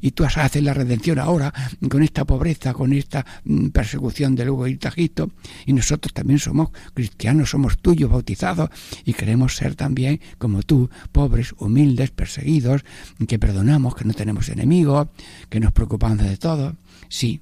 [0.00, 1.52] Y tú haces la redención ahora
[1.88, 5.30] con esta pobreza, con esta mm, persecución de luego ir a.
[5.66, 8.70] Y nosotros también somos cristianos, somos tuyos, bautizados,
[9.04, 12.84] y queremos ser también como tú, pobres, humildes, perseguidos,
[13.26, 15.08] que perdonamos, que no tenemos enemigos,
[15.48, 16.76] que nos preocupamos de todo.
[17.08, 17.40] Sí,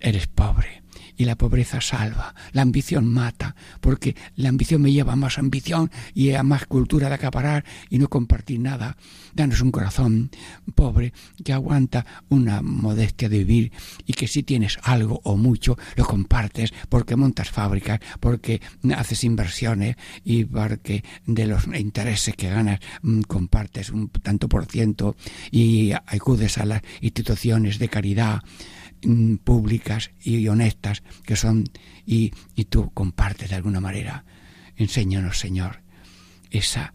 [0.00, 0.83] eres pobre
[1.16, 2.34] y la pobreza salva.
[2.52, 7.08] La ambición mata, porque la ambición me lleva a más ambición y a más cultura
[7.08, 8.96] de acaparar y no compartir nada.
[9.34, 10.30] Danos un corazón
[10.74, 11.12] pobre
[11.44, 13.72] que aguanta una modestia de vivir
[14.06, 18.60] y que si tienes algo o mucho lo compartes porque montas fábricas, porque
[18.96, 25.16] haces inversiones y porque de los intereses que ganas mm, compartes un tanto por ciento
[25.50, 28.42] y acudes a las instituciones de caridad
[29.42, 31.64] públicas y honestas que son
[32.06, 34.24] y, y tú compartes de alguna manera.
[34.76, 35.82] Enséñanos, Señor,
[36.50, 36.94] esa,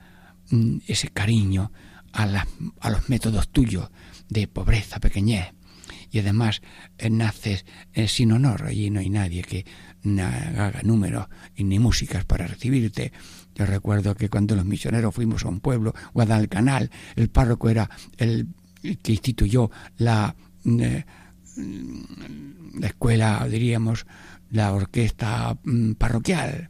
[0.50, 1.72] mm, ese cariño
[2.14, 2.46] a,
[2.80, 3.90] a los métodos tuyos
[4.30, 5.54] de pobreza, pequeñez.
[6.12, 6.62] Y además
[6.98, 9.66] eh, naces eh, sin honor, allí no hay nadie que
[10.58, 13.12] haga números ni músicas para recibirte.
[13.54, 18.48] Yo recuerdo que cuando los misioneros fuimos a un pueblo, Guadalcanal, el párroco era el
[18.82, 21.06] que instituyó la eh,
[22.80, 24.06] la escuela, diríamos,
[24.52, 26.70] la orquesta mm, parroquial.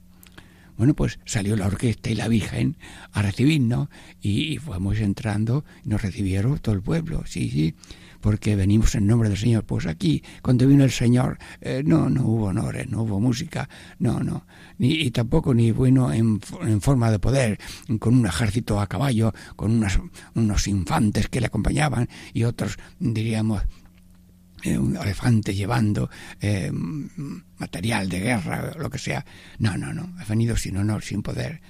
[0.78, 2.78] Bueno, pues salió la orquesta y la Virgen
[3.12, 3.90] a recibirnos
[4.22, 7.76] y, fuimos entrando y nos recibieron todo el pueblo, sí, sí,
[8.22, 9.66] porque venimos en nombre del Señor.
[9.66, 13.68] Pues aquí, cuando vino el Señor, eh, no, no hubo honores, no hubo música,
[14.00, 14.46] no, no,
[14.78, 17.60] ni, y tampoco ni bueno en, en, forma de poder,
[18.00, 20.00] con un ejército a caballo, con unas,
[20.34, 23.64] unos infantes que le acompañaban y otros, diríamos,
[24.64, 26.10] eh, un elefante llevando
[26.42, 26.72] eh,
[27.58, 29.26] material de guerra, lo que sea.
[29.58, 30.14] No, no, no.
[30.20, 31.62] Ha venido sin honor, sin poder.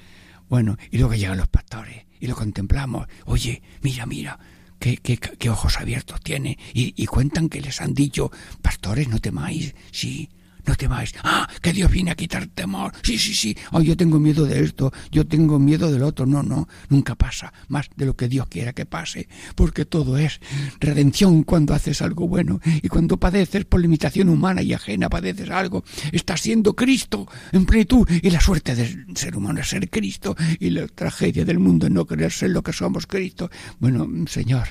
[0.49, 3.07] Bueno, y luego llegan los pastores y lo contemplamos.
[3.25, 4.39] Oye, mira, mira,
[4.79, 6.57] qué, qué, qué ojos abiertos tiene.
[6.73, 9.75] Y, y, cuentan que les han dicho, pastores, no temáis.
[9.91, 10.29] Sí,
[10.69, 11.13] no temáis.
[11.23, 12.93] Ah, que Dios viene a quitar temor.
[13.01, 13.57] Sí, sí, sí.
[13.71, 16.27] Oh, yo tengo miedo de esto, yo tengo miedo del otro.
[16.27, 20.39] No, no, nunca pasa más de lo que Dios quiera que pase, porque todo es
[20.79, 25.83] redención cuando haces algo bueno y cuando padeces por limitación humana y ajena, padeces algo,
[26.11, 30.69] estás siendo Cristo en plenitud y la suerte del ser humano es ser Cristo y
[30.69, 33.49] la tragedia del mundo es no querer ser lo que somos Cristo.
[33.79, 34.67] Bueno, Señor,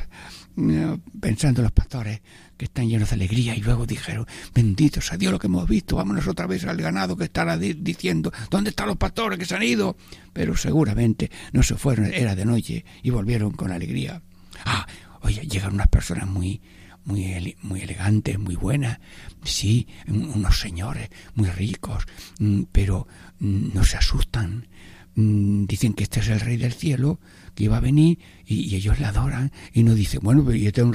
[0.57, 2.21] eh, pensando en los pastores,
[2.59, 5.97] que están llenos de alegría y luego dijeron, bendito sea Dios lo que hemos visto,
[5.97, 9.63] vámonos otra vez al ganado que estará diciendo, ¿dónde están los pastores que se han
[9.63, 9.97] ido?
[10.33, 14.21] Pero seguramente no se fueron, era de noche y volvieron con alegría.
[14.67, 14.87] Ah,
[15.23, 16.61] oye, llegan unas personas muy,
[17.05, 18.99] muy, muy elegantes, muy buenas,
[19.45, 22.05] sí, unos señores muy ricos,
[22.41, 23.07] mm, pero
[23.39, 24.67] mm, no se asustan.
[25.15, 27.21] Mm, dicen que este es el rey del cielo,
[27.55, 30.89] que iba a venir y, ellos le adoran y no dicen, bueno, pero yo tengo
[30.89, 30.95] un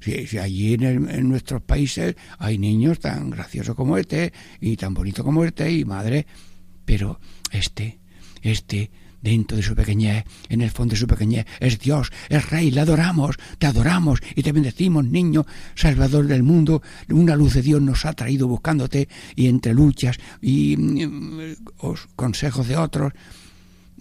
[0.00, 5.44] si, allí en, nuestros países hay niños tan graciosos como este y tan bonitos como
[5.44, 6.26] este y madre,
[6.84, 7.20] pero
[7.52, 8.00] este,
[8.42, 8.90] este,
[9.22, 12.80] dentro de su pequeñez, en el fondo de su pequeñez, es Dios, es Rey, le
[12.80, 18.04] adoramos, te adoramos y te bendecimos, niño, Salvador del mundo, una luz de Dios nos
[18.06, 21.56] ha traído buscándote y entre luchas y mm,
[22.16, 23.12] consejos de otros,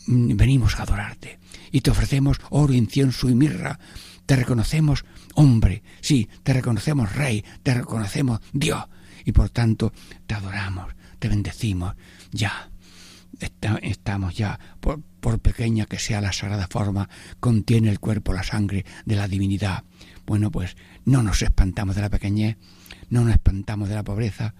[0.07, 1.39] mm, venimos a adorarte.
[1.71, 3.79] Y te ofrecemos oro, incienso y mirra,
[4.25, 8.85] te reconocemos hombre, sí, te reconocemos rey, te reconocemos Dios
[9.25, 9.93] y por tanto
[10.27, 11.95] te adoramos, te bendecimos,
[12.31, 12.69] ya.
[13.81, 18.85] estamos ya, por, por pequeña que sea la sagrada forma, contiene el cuerpo la sangre
[19.05, 19.83] de la divinidad.
[20.25, 22.57] Bueno, pues no nos espantamos de la pequeñez,
[23.09, 24.53] no nos espantamos de la pobreza,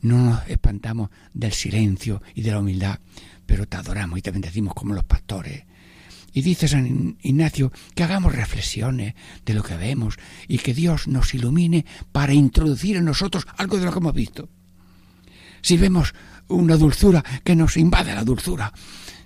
[0.00, 2.98] no nos espantamos del silencio y de la humildad,
[3.46, 5.64] pero te adoramos y te bendecimos como los pastores,
[6.32, 9.14] y dice San Ignacio que hagamos reflexiones
[9.44, 10.16] de lo que vemos
[10.48, 14.48] y que Dios nos ilumine para introducir en nosotros algo de lo que hemos visto.
[15.60, 16.14] Si vemos
[16.48, 18.72] una dulzura, que nos invade la dulzura.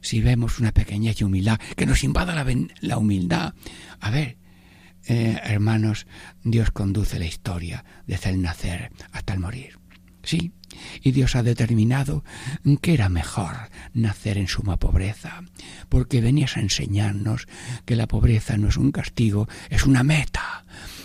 [0.00, 2.44] Si vemos una pequeñez humildad, que nos invada
[2.80, 3.54] la, humildad.
[4.00, 4.38] A ver,
[5.08, 6.06] eh, hermanos,
[6.44, 9.78] Dios conduce la historia desde el nacer hasta el morir.
[10.22, 10.52] Sí,
[11.02, 12.24] y Dios ha determinado
[12.80, 15.42] que era mejor nacer en suma pobreza,
[15.88, 17.48] porque venías a enseñarnos
[17.84, 20.64] que la pobreza no es un castigo, es una meta,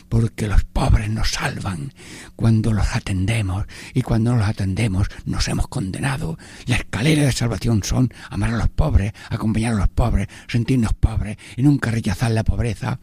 [0.09, 1.93] porque los pobres nos salvan
[2.35, 6.37] cuando los atendemos y cuando no los atendemos nos hemos condenado.
[6.65, 11.37] La escalera de salvación son amar a los pobres, acompañar a los pobres, sentirnos pobres
[11.55, 12.99] y nunca rechazar la pobreza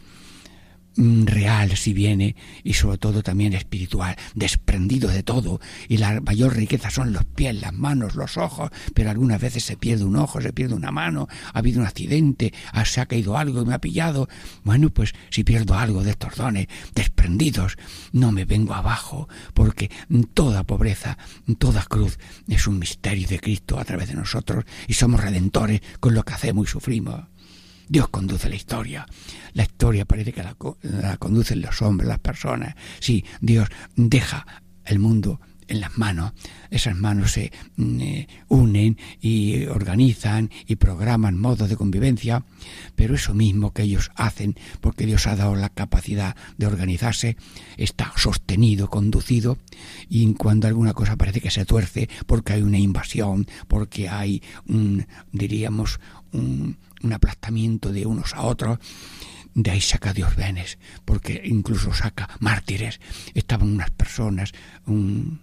[0.98, 2.34] real si viene
[2.64, 7.60] y sobre todo también espiritual, desprendido de todo y la mayor riqueza son los pies,
[7.60, 11.28] las manos, los ojos, pero algunas veces se pierde un ojo, se pierde una mano,
[11.52, 12.52] ha habido un accidente,
[12.84, 14.28] se ha caído algo y me ha pillado.
[14.64, 17.76] Bueno, pues si pierdo algo de estos dones desprendidos,
[18.12, 19.90] no me vengo abajo, porque
[20.34, 21.16] toda pobreza,
[21.58, 22.18] toda cruz
[22.48, 26.34] es un misterio de Cristo a través de nosotros y somos redentores con lo que
[26.34, 27.37] hacemos y sufrimos.
[27.88, 29.06] Dios conduce la historia.
[29.54, 32.74] La historia parece que la, conducen los hombres, las personas.
[33.00, 34.46] Sí, Dios deja
[34.84, 36.32] el mundo en las manos.
[36.70, 42.44] Esas manos se mm, eh, unen y organizan y programan modos de convivencia,
[42.96, 47.36] pero eso mismo que ellos hacen, porque Dios ha dado la capacidad de organizarse,
[47.76, 49.58] está sostenido, conducido,
[50.08, 55.06] y cuando alguna cosa parece que se tuerce, porque hay una invasión, porque hay un,
[55.32, 56.00] diríamos,
[56.32, 58.78] un, un aplastamiento de unos a otros,
[59.54, 63.00] de ahí saca Dios venes, porque incluso saca mártires.
[63.34, 64.52] Estaban unas personas,
[64.86, 65.40] un,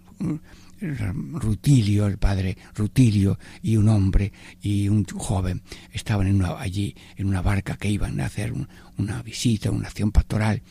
[0.78, 7.40] Rutilio, el padre Rutilio, y un hombre y un joven estaban en allí en una
[7.40, 8.52] barca que iban a hacer
[8.98, 10.62] una visita, una acción pastoral,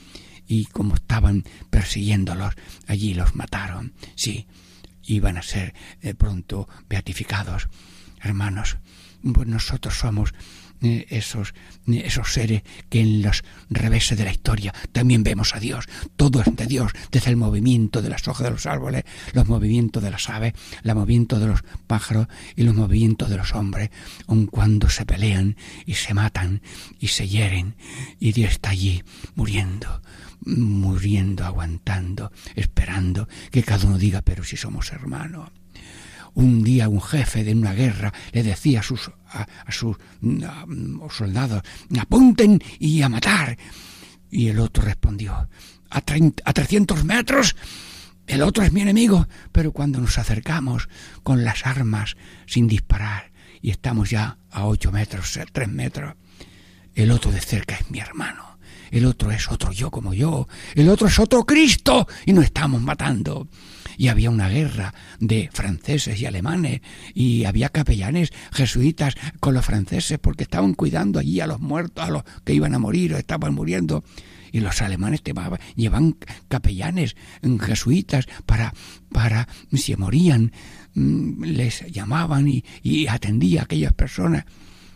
[0.48, 2.54] y como estaban persiguiéndolos,
[2.88, 3.94] allí los mataron.
[4.16, 4.48] Sí,
[5.04, 7.68] iban a ser eh, pronto beatificados.
[8.22, 8.78] Hermanos,
[9.34, 10.34] pues nosotros somos
[10.82, 11.54] eh, esos,
[11.88, 15.86] eh, esos seres que en los reveses de la historia también vemos a Dios.
[16.16, 19.04] Todo es de Dios, desde el movimiento de las hojas de los árboles,
[19.34, 20.54] los movimientos de las aves,
[20.84, 23.90] los movimientos de los pájaros y los movimientos de los hombres,
[24.28, 25.56] aun cuando se pelean
[25.86, 26.62] y se matan
[27.00, 27.76] y se hieren,
[28.20, 29.04] y Dios está allí
[29.36, 30.02] muriendo
[30.46, 35.50] muriendo, aguantando, esperando que cada uno diga, pero si somos hermanos.
[36.36, 39.12] Un día un jefe de una guerra le decía a sus,
[39.70, 39.98] sus
[41.10, 41.64] soldados,
[42.00, 43.58] apunten y a matar.
[44.30, 45.50] Y el otro respondió, a,
[45.98, 47.56] a 300 metros
[48.28, 50.90] el otro es mi enemigo, pero cuando nos acercamos
[51.24, 52.16] con las armas
[52.48, 53.32] sin disparar
[53.62, 56.16] y estamos ya a ocho metros, tres metros,
[56.96, 58.58] el otro de cerca es mi hermano,
[58.90, 62.82] el otro es otro yo como yo, el otro es otro Cristo y nos estamos
[62.82, 63.48] matando
[63.98, 66.82] y había una guerra de franceses y alemanes
[67.14, 72.10] y había capellanes jesuitas con los franceses porque estaban cuidando allí a los muertos, a
[72.10, 74.04] los que iban a morir o estaban muriendo
[74.52, 75.22] y los alemanes
[75.76, 76.16] llevan
[76.48, 77.18] capellanes
[77.60, 78.74] jesuitas para,
[79.12, 80.54] para si morían,
[80.94, 84.46] mm, les llamaban y, y atendía a aquellas personas.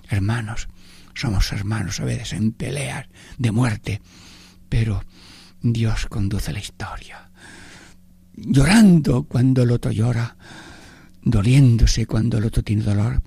[0.08, 0.70] Hermanos,
[1.14, 4.02] somos hermanos a veces en peleas de muerte,
[4.70, 5.04] pero
[5.62, 7.29] Dios conduce la historia
[8.46, 10.38] llorando cuando el otro llora,
[11.22, 13.22] doliéndose cuando el otro tiene dolor,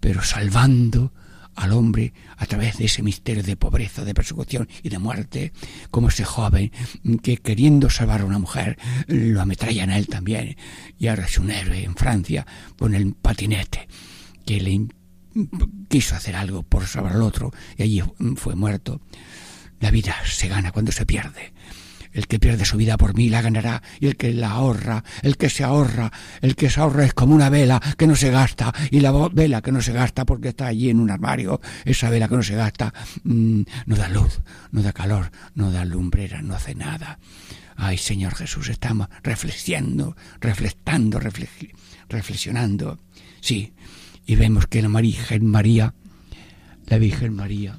[0.00, 1.12] pero salvando
[1.58, 5.52] al hombre a través de ese misterio de pobreza, de persecución y de muerte,
[5.90, 6.70] como ese joven
[7.20, 8.78] que queriendo salvar a una mujer
[9.08, 10.56] lo ametrallan a él también,
[10.98, 12.46] y ahora es un héroe en Francia
[12.78, 13.88] con el patinete
[14.46, 14.86] que le
[15.88, 18.02] quiso hacer algo por salvar al otro y allí
[18.36, 19.00] fue muerto.
[19.80, 21.52] La vida se gana cuando se pierde.
[22.12, 25.36] El que pierde su vida por mí la ganará, y el que la ahorra, el
[25.36, 28.72] que se ahorra, el que se ahorra es como una vela que no se gasta,
[28.90, 32.28] y la vela que no se gasta porque está allí en un armario, esa vela
[32.28, 32.92] que no se gasta
[33.24, 34.40] mm, no da luz,
[34.72, 37.18] no da calor, no da lumbrera, no hace nada.
[37.76, 41.20] Ay, Señor Jesús, estamos reflexionando, reflectando,
[42.08, 42.98] reflexionando.
[43.40, 43.72] Sí,
[44.26, 45.94] y vemos que la Virgen María,
[46.86, 47.78] la Virgen María,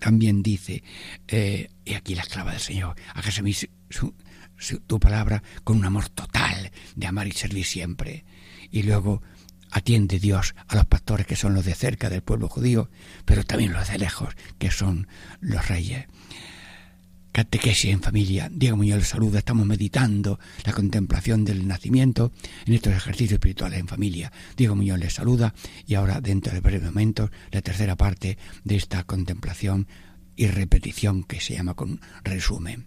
[0.00, 0.82] también dice,
[1.28, 3.42] eh, y aquí la esclava del Señor, hágase
[4.86, 8.24] tu palabra con un amor total de amar y servir siempre.
[8.70, 9.22] Y luego
[9.70, 12.90] atiende Dios a los pastores que son los de cerca del pueblo judío,
[13.24, 15.06] pero también los de lejos, que son
[15.40, 16.06] los reyes.
[17.32, 18.50] Catequesis en familia.
[18.52, 19.38] Diego Muñoz saluda.
[19.38, 22.32] Estamos meditando la contemplación del nacimiento
[22.66, 24.32] en estos ejercicios espirituales en familia.
[24.56, 25.54] Diego Muñoz les saluda
[25.86, 29.86] y ahora, dentro de breves momentos, la tercera parte de esta contemplación
[30.34, 32.86] y repetición que se llama con resumen.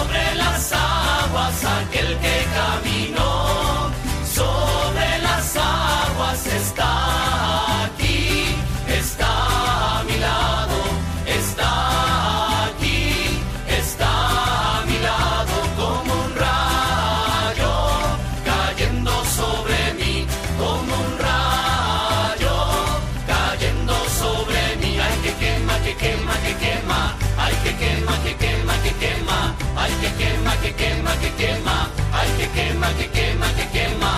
[31.41, 31.77] quema, que quema,
[32.19, 34.13] ay que quema, que quema, que quema.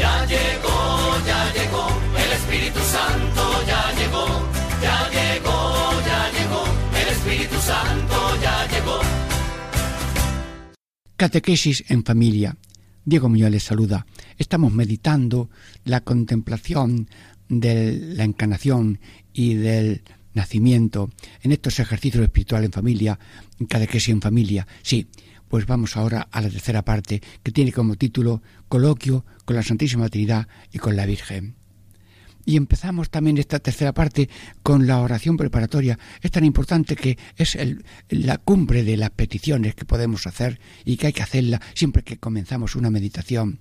[0.00, 0.78] Ya llegó,
[1.26, 1.86] ya llegó,
[2.24, 4.26] el Espíritu Santo ya llegó,
[4.84, 5.56] ya llegó,
[6.10, 6.62] ya llegó,
[7.00, 8.98] el Espíritu Santo ya llegó.
[11.16, 12.56] Catequesis en familia.
[13.04, 14.06] Diego Muñoz les saluda.
[14.38, 15.50] Estamos meditando
[15.84, 17.08] la contemplación
[17.48, 18.98] de la encarnación
[19.32, 21.10] y del nacimiento
[21.42, 23.18] en estos ejercicios espirituales en familia,
[23.68, 24.66] catequesis en familia.
[24.82, 25.06] Sí,
[25.54, 30.08] pues vamos ahora a la tercera parte que tiene como título Coloquio con la Santísima
[30.08, 31.54] Trinidad y con la Virgen.
[32.44, 34.28] Y empezamos también esta tercera parte
[34.64, 35.96] con la oración preparatoria.
[36.22, 37.56] Es tan importante que es
[38.08, 42.18] la cumbre de las peticiones que podemos hacer y que hay que hacerla siempre que
[42.18, 43.60] comenzamos una meditación.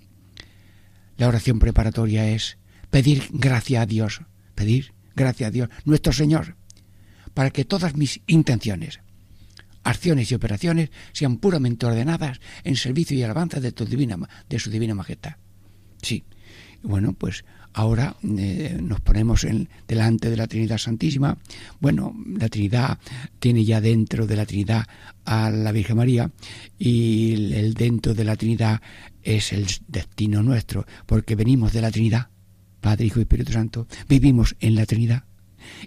[1.18, 2.58] La oración preparatoria es
[2.90, 4.22] pedir gracia a Dios,
[4.56, 6.56] pedir gracia a Dios, nuestro Señor,
[7.36, 9.00] para que todas mis intenciones,
[9.84, 14.18] acciones y operaciones sean puramente ordenadas en servicio y alabanza de, tu divina,
[14.50, 15.36] de su divina majestad.
[16.02, 16.24] Sí,
[16.84, 21.38] bueno, pues ahora eh, nos ponemos en, delante de la Trinidad Santísima.
[21.80, 23.00] Bueno, la Trinidad
[23.40, 24.86] tiene ya dentro de la Trinidad
[25.26, 26.32] a la Virgen María
[26.78, 28.82] y el dentro de la Trinidad
[29.22, 32.30] es el destino nuestro, porque venimos de la Trinidad,
[32.82, 35.24] Padre, Hijo y Espíritu Santo, vivimos en la Trinidad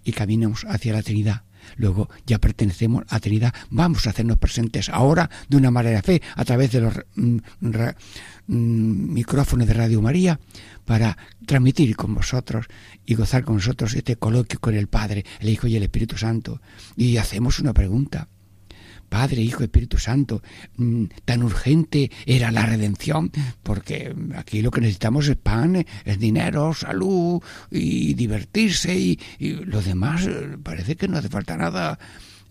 [0.04, 1.45] y caminamos hacia la Trinidad.
[1.76, 6.44] Luego ya pertenecemos a Trinidad, vamos a hacernos presentes ahora de una manera fe a
[6.44, 10.38] través de los mm, mm, micrófonos de Radio María
[10.84, 12.66] para transmitir con vosotros
[13.04, 16.60] y gozar con nosotros este coloquio con el Padre, el Hijo y el Espíritu Santo.
[16.96, 18.28] Y hacemos una pregunta.
[19.16, 20.42] Padre, Hijo, Espíritu Santo,
[20.76, 26.74] mm, tan urgente era la redención, porque aquí lo que necesitamos es pan, es dinero,
[26.74, 29.18] salud y divertirse y,
[29.64, 31.98] lo demás eh, parece que no hace falta nada.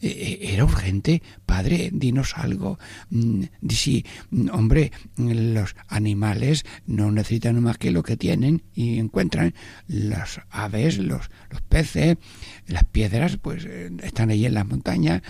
[0.01, 2.79] E, e, era urgente, padre, dinos algo.
[3.11, 9.53] Mm, si, mm, hombre, los animales no necesitan más que lo que tienen y encuentran.
[9.87, 12.17] Las aves, los, los peces,
[12.65, 15.21] las piedras, pues eh, están ahí en las montañas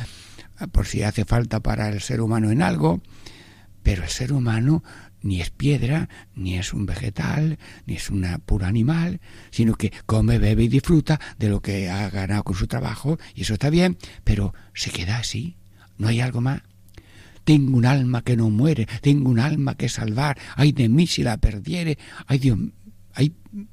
[0.72, 3.02] por si hace falta para el ser humano en algo,
[3.84, 4.84] pero el ser humano
[5.22, 10.38] ni es piedra, ni es un vegetal, ni es un puro animal, sino que come,
[10.38, 13.98] bebe y disfruta de lo que ha ganado con su trabajo, y eso está bien,
[14.24, 15.58] pero se queda así,
[15.98, 16.62] no hay algo más.
[17.44, 21.24] Tengo un alma que no muere, tengo un alma que salvar, ay de mí si
[21.24, 21.98] la perdiere,
[22.28, 22.58] ay Dios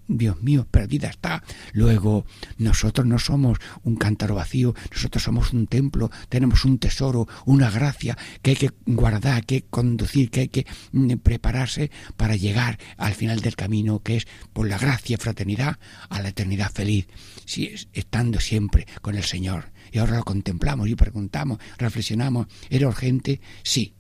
[0.06, 1.42] Dios mío, perdida está.
[1.72, 2.24] Luego,
[2.58, 8.16] nosotros no somos un cántaro vacío, nosotros somos un templo, tenemos un tesoro, una gracia
[8.42, 12.78] que hay que guardar, que hay que conducir, que hay que mm, prepararse para llegar
[12.96, 15.78] al final del camino, que es por la gracia y fraternidad
[16.08, 17.08] a la eternidad feliz,
[17.44, 19.72] si, estando siempre con el Señor.
[19.90, 23.40] Y ahora lo contemplamos y preguntamos, reflexionamos, ¿era urgente?
[23.62, 23.94] Sí,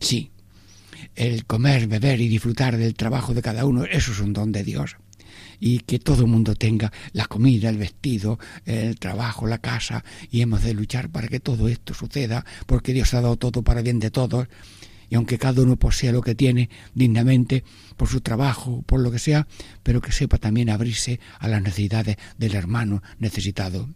[0.00, 0.32] sí,
[1.14, 4.64] el comer, beber y disfrutar del trabajo de cada uno, eso es un don de
[4.64, 4.96] Dios.
[5.58, 10.40] Y que todo el mundo tenga la comida, el vestido, el trabajo, la casa, y
[10.40, 13.98] hemos de luchar para que todo esto suceda, porque Dios ha dado todo para bien
[13.98, 14.48] de todos,
[15.10, 17.64] y aunque cada uno posea lo que tiene dignamente,
[17.96, 19.46] por su trabajo, por lo que sea,
[19.82, 23.90] pero que sepa también abrirse a las necesidades del hermano necesitado.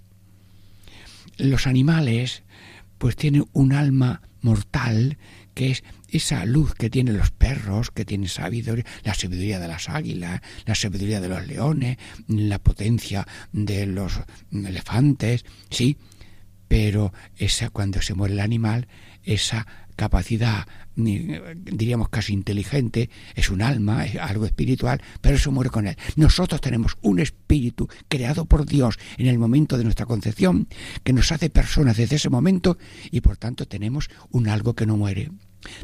[1.39, 2.43] Los animales,
[2.99, 5.19] pues tienen un alma mortal
[5.55, 5.85] que es
[6.15, 10.75] esa luz que tienen los perros, que tiene sabiduría, la sabiduría de las águilas, la
[10.75, 11.99] sabiduría de los leones,
[12.29, 14.21] la potencia de los
[14.53, 15.97] elefantes, sí,
[16.69, 18.87] pero esa cuando se muere el animal,
[19.25, 25.87] esa capacidad, diríamos casi inteligente, es un alma, es algo espiritual, pero eso muere con
[25.87, 25.97] él.
[26.17, 30.69] Nosotros tenemos un espíritu creado por Dios en el momento de nuestra concepción,
[31.03, 32.79] que nos hace personas desde ese momento
[33.11, 35.31] y por tanto tenemos un algo que no muere.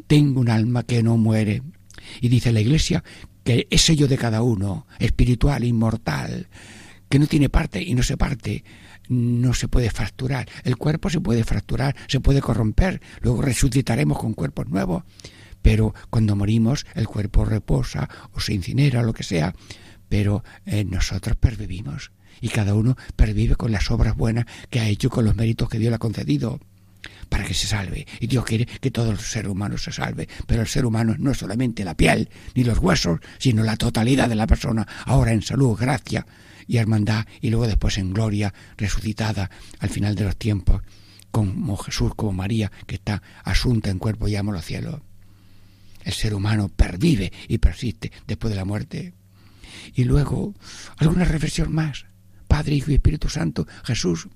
[0.06, 1.62] Tengo un alma que no muere.
[2.20, 3.04] Y dice la Iglesia
[3.44, 6.48] que es sello de cada uno, espiritual, inmortal,
[7.08, 8.64] que no tiene parte y no se parte,
[9.08, 10.48] no se puede fracturar.
[10.64, 15.04] El cuerpo se puede fracturar, se puede corromper, luego resucitaremos con cuerpos nuevos,
[15.62, 19.54] pero cuando morimos el cuerpo reposa o se incinera o lo que sea,
[20.08, 25.10] pero eh, nosotros pervivimos y cada uno pervive con las obras buenas que ha hecho
[25.10, 26.60] con los méritos que Dios le ha concedido
[27.28, 28.06] para que se salve.
[28.20, 30.28] Y Dios quiere que todo el ser humano se salve.
[30.46, 34.28] Pero el ser humano no es solamente la piel ni los huesos, sino la totalidad
[34.28, 36.26] de la persona, ahora en salud, gracia
[36.66, 40.82] y hermandad, y luego después en gloria, resucitada al final de los tiempos,
[41.30, 45.00] como Jesús, como María, que está asunta en cuerpo y amo los cielos.
[46.02, 49.14] El ser humano pervive y persiste después de la muerte.
[49.94, 50.54] Y luego,
[50.96, 52.06] alguna reflexión más.
[52.48, 54.28] Padre, Hijo y Espíritu Santo, Jesús,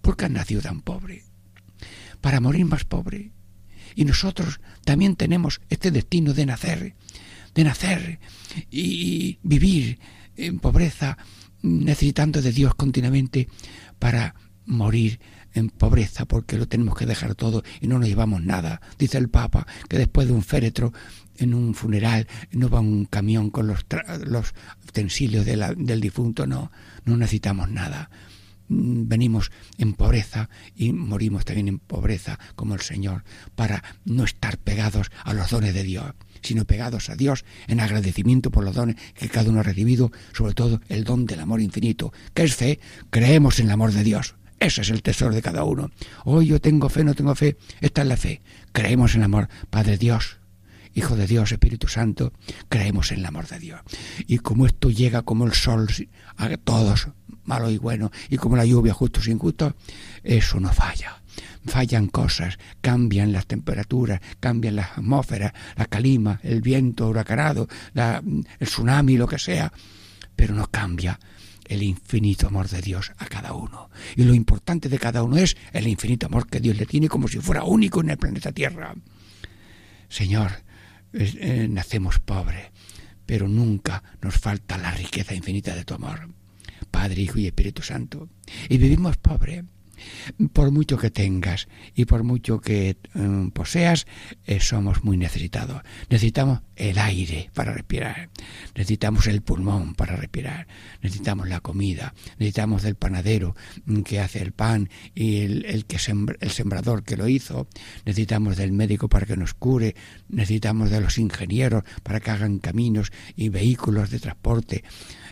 [0.00, 1.27] ¿por qué has nacido tan pobre?
[2.20, 3.32] Para morir más pobre.
[3.94, 6.94] Y nosotros también tenemos este destino de nacer,
[7.54, 8.20] de nacer
[8.70, 9.98] y vivir
[10.36, 11.18] en pobreza,
[11.62, 13.48] necesitando de Dios continuamente
[13.98, 14.34] para
[14.66, 15.20] morir
[15.54, 18.80] en pobreza porque lo tenemos que dejar todo y no nos llevamos nada.
[18.98, 20.92] Dice el Papa que después de un féretro
[21.36, 23.84] en un funeral no va un camión con los,
[24.26, 24.54] los
[24.86, 26.70] utensilios del difunto, no,
[27.04, 28.10] no necesitamos nada.
[28.68, 34.58] Mm, venimos en pobreza y morimos también en pobreza como el Señor para no estar
[34.58, 38.96] pegados a los dones de Dios sino pegados a Dios en agradecimiento por los dones
[39.14, 42.78] que cada uno ha recibido, sobre todo el don del amor infinito, que es fe,
[43.10, 44.36] creemos en el amor de Dios.
[44.60, 45.90] Ese es el tesoro de cada uno.
[46.24, 47.56] Hoy yo tengo fe, no tengo fe.
[47.80, 48.40] Esta es la fe.
[48.72, 49.48] Creemos en el amor.
[49.70, 50.38] Padre Dios,
[50.94, 52.32] Hijo de Dios, Espíritu Santo,
[52.68, 53.80] creemos en el amor de Dios.
[54.26, 55.88] Y como esto llega como el sol
[56.36, 57.08] a todos,
[57.48, 59.74] malo y bueno, y como la lluvia, justo sin justo,
[60.22, 61.20] eso no falla.
[61.66, 69.16] Fallan cosas, cambian las temperaturas, cambian las atmósferas, la calima, el viento huracanado, el tsunami,
[69.16, 69.72] lo que sea,
[70.36, 71.18] pero no cambia
[71.64, 73.90] el infinito amor de Dios a cada uno.
[74.16, 77.28] Y lo importante de cada uno es el infinito amor que Dios le tiene como
[77.28, 78.94] si fuera único en el planeta Tierra.
[80.08, 80.50] Señor,
[81.12, 82.70] eh, nacemos pobres,
[83.26, 86.37] pero nunca nos falta la riqueza infinita de tu amor.
[86.90, 88.28] Padre, Hijo y Espíritu Santo.
[88.68, 89.64] Y vivimos pobres.
[90.52, 94.06] Por mucho que tengas y por mucho que mm, poseas,
[94.46, 95.82] eh, somos muy necesitados.
[96.08, 98.30] Necesitamos el aire para respirar,
[98.74, 100.68] necesitamos el pulmón para respirar,
[101.02, 105.96] necesitamos la comida, necesitamos del panadero mm, que hace el pan y el, que
[106.40, 107.66] el sembrador que lo hizo,
[108.04, 109.96] necesitamos del médico para que nos cure,
[110.28, 114.84] necesitamos de los ingenieros para que hagan caminos y vehículos de transporte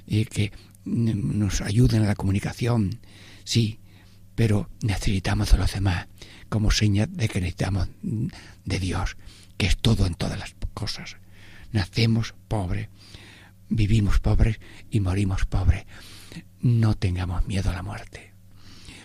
[0.06, 0.52] y que
[0.86, 3.00] nos ayuden a la comunicación.
[3.44, 3.80] Sí,
[4.34, 6.06] pero necesitamos de los demás
[6.48, 9.16] como señal de que necesitamos de Dios,
[9.56, 11.16] que es todo en todas las cosas.
[11.72, 12.88] Nacemos pobres,
[13.68, 14.60] vivimos pobres
[14.90, 15.84] y morimos pobres.
[16.60, 18.32] No tengamos miedo a la muerte,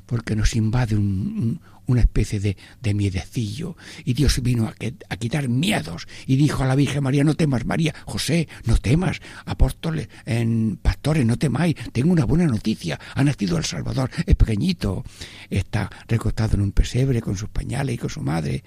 [0.05, 3.75] porque nos invade un, una especie de, de, miedecillo.
[4.05, 7.93] Y Dios vino a, quitar miedos y dijo a la Virgen María, no temas María,
[8.05, 13.65] José, no temas, apóstoles, en, pastores, no temáis, tengo una buena noticia, ha nacido el
[13.65, 15.03] Salvador, es pequeñito,
[15.49, 18.63] está recostado en un pesebre con sus pañales y con su madre.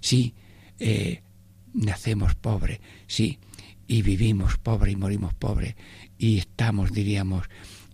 [0.00, 0.34] Sí,
[0.78, 1.22] eh,
[1.74, 3.38] nacemos pobres, sí,
[3.86, 5.74] y vivimos pobres y morimos pobres,
[6.18, 7.48] y estamos, diríamos,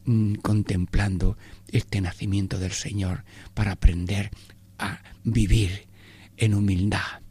[0.04, 1.36] mm, contemplando
[1.72, 4.30] este nacimiento del Señor para aprender
[4.78, 5.88] a vivir
[6.36, 7.22] en humildad,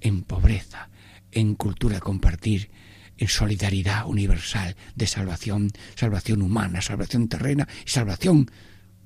[0.00, 0.90] en pobreza,
[1.32, 2.70] en cultura compartir,
[3.18, 8.50] en solidaridad universal de salvación, salvación humana, salvación terrena y salvación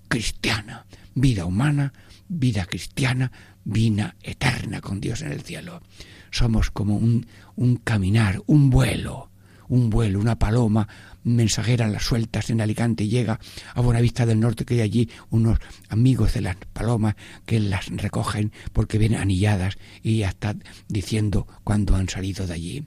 [0.08, 1.92] cristiana, vida humana,
[2.28, 3.30] vida cristiana,
[3.64, 5.82] vida eterna con Dios en el cielo.
[6.30, 7.26] Somos como un,
[7.56, 9.29] un caminar, un vuelo,
[9.70, 10.88] un vuelo, una paloma
[11.22, 13.38] mensajera las sueltas en Alicante llega
[13.74, 15.58] a Buenavista del Norte, que hay allí unos
[15.88, 17.14] amigos de las palomas
[17.46, 20.56] que las recogen porque vienen anilladas y ya está
[20.88, 22.84] diciendo cuando han salido de allí.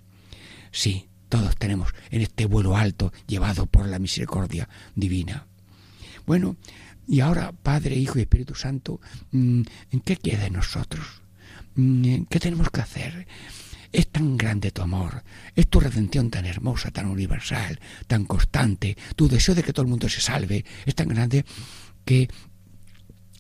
[0.71, 5.47] Sí, todos tenemos en este vuelo alto llevado por la misericordia divina.
[6.25, 6.57] Bueno,
[7.07, 8.99] y ahora, Padre, Hijo y Espíritu Santo,
[9.31, 9.61] mm,
[9.91, 11.21] ¿en qué queda de nosotros?
[11.75, 13.27] Mm, ¿Qué tenemos que hacer?
[13.93, 15.23] Es tan grande tu amor,
[15.55, 19.89] es tu redención tan hermosa, tan universal, tan constante, tu deseo de que todo el
[19.89, 21.45] mundo se salve, es tan grande
[22.03, 22.27] que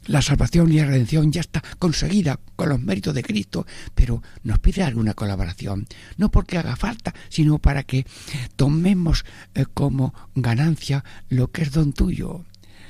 [0.05, 4.59] la salvación y la redención ya está conseguida con los méritos de Cristo, pero nos
[4.59, 5.87] pide alguna colaboración,
[6.17, 8.05] no porque haga falta, sino para que
[8.55, 9.25] tomemos
[9.55, 12.45] eh, como ganancia lo que es don tuyo.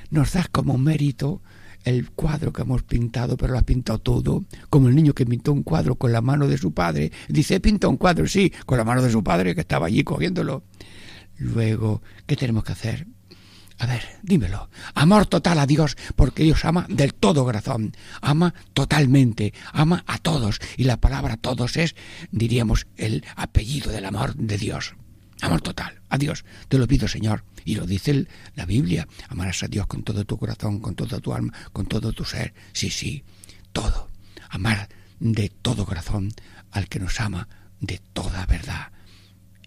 [0.09, 1.41] Nos das como mérito
[1.83, 5.51] el cuadro que hemos pintado, pero lo has pintado todo, como el niño que pintó
[5.51, 7.11] un cuadro con la mano de su padre.
[7.27, 10.63] Dice, pinta un cuadro, sí, con la mano de su padre que estaba allí cogiéndolo.
[11.37, 13.07] Luego, ¿qué tenemos que hacer?
[13.79, 14.69] A ver, dímelo.
[14.93, 17.95] Amor total a Dios, porque Dios ama del todo corazón.
[18.21, 20.59] Ama totalmente, ama a todos.
[20.77, 21.95] Y la palabra todos es,
[22.31, 24.95] diríamos, el apellido del amor de Dios.
[25.43, 26.45] Amor total, a Dios.
[26.69, 27.43] Te lo pido, Señor.
[27.65, 29.09] Y lo dice la Biblia.
[29.27, 32.53] Amarás a Dios con todo tu corazón, con toda tu alma, con todo tu ser.
[32.71, 33.25] Sí, sí,
[33.73, 34.09] todo.
[34.49, 34.87] Amar
[35.19, 36.31] de todo corazón
[36.71, 37.49] al que nos ama
[37.81, 38.93] de toda verdad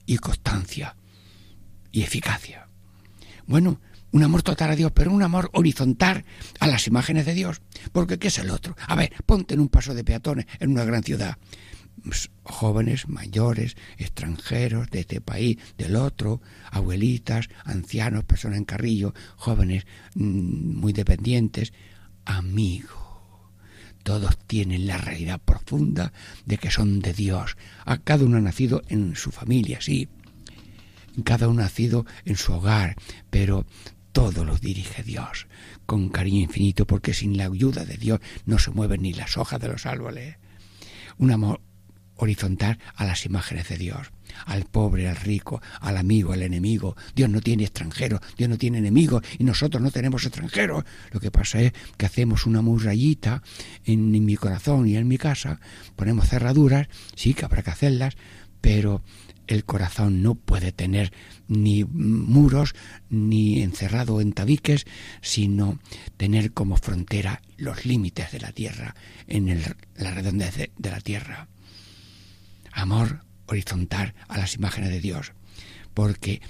[0.07, 0.97] y constancia
[1.93, 2.68] y eficacia.
[3.47, 3.79] Bueno,
[4.12, 6.24] un amor total a Dios, pero un amor horizontal
[6.59, 7.61] a las imágenes de Dios.
[7.93, 8.74] Porque ¿qué es el otro?
[8.87, 11.37] A ver, ponte en un paso de peatones en una gran ciudad
[12.42, 16.40] jóvenes, mayores, extranjeros, de este país, del otro,
[16.70, 21.72] abuelitas, ancianos, personas en carrillo, jóvenes mm, muy dependientes,
[22.24, 23.07] amigos.
[24.03, 26.12] Todos tienen la realidad profunda
[26.44, 27.57] de que son de Dios.
[27.84, 30.09] A cada uno ha nacido en su familia, sí.
[31.24, 32.94] Cada uno ha nacido en su hogar,
[33.30, 33.66] pero
[34.12, 35.47] todo lo dirige Dios
[35.86, 39.61] con cariño infinito, porque sin la ayuda de Dios no se mueven ni las hojas
[39.61, 40.36] de los árboles.
[41.18, 41.61] Un amor
[42.17, 44.11] horizontal a las imágenes de Dios,
[44.47, 46.97] al pobre, al rico, al amigo, al enemigo.
[47.14, 50.85] Dios no tiene extranjeros, Dios no tiene enemigos y nosotros no tenemos extranjeros.
[51.12, 53.43] Lo que pasa es que hacemos una murallita
[53.85, 55.61] en, mi corazón y en mi casa,
[55.95, 58.17] ponemos cerraduras, sí que habrá que hacerlas,
[58.61, 59.03] pero
[59.47, 61.12] el corazón no puede tener
[61.47, 62.75] ni muros
[63.09, 64.87] ni encerrado en tabiques,
[65.21, 65.79] sino
[66.17, 68.97] tener como frontera los límites de la tierra,
[69.29, 69.62] en
[69.97, 71.49] la redondez de, la tierra.
[72.77, 75.33] Amor horizontal a las imágenes de Dios,
[75.95, 76.43] porque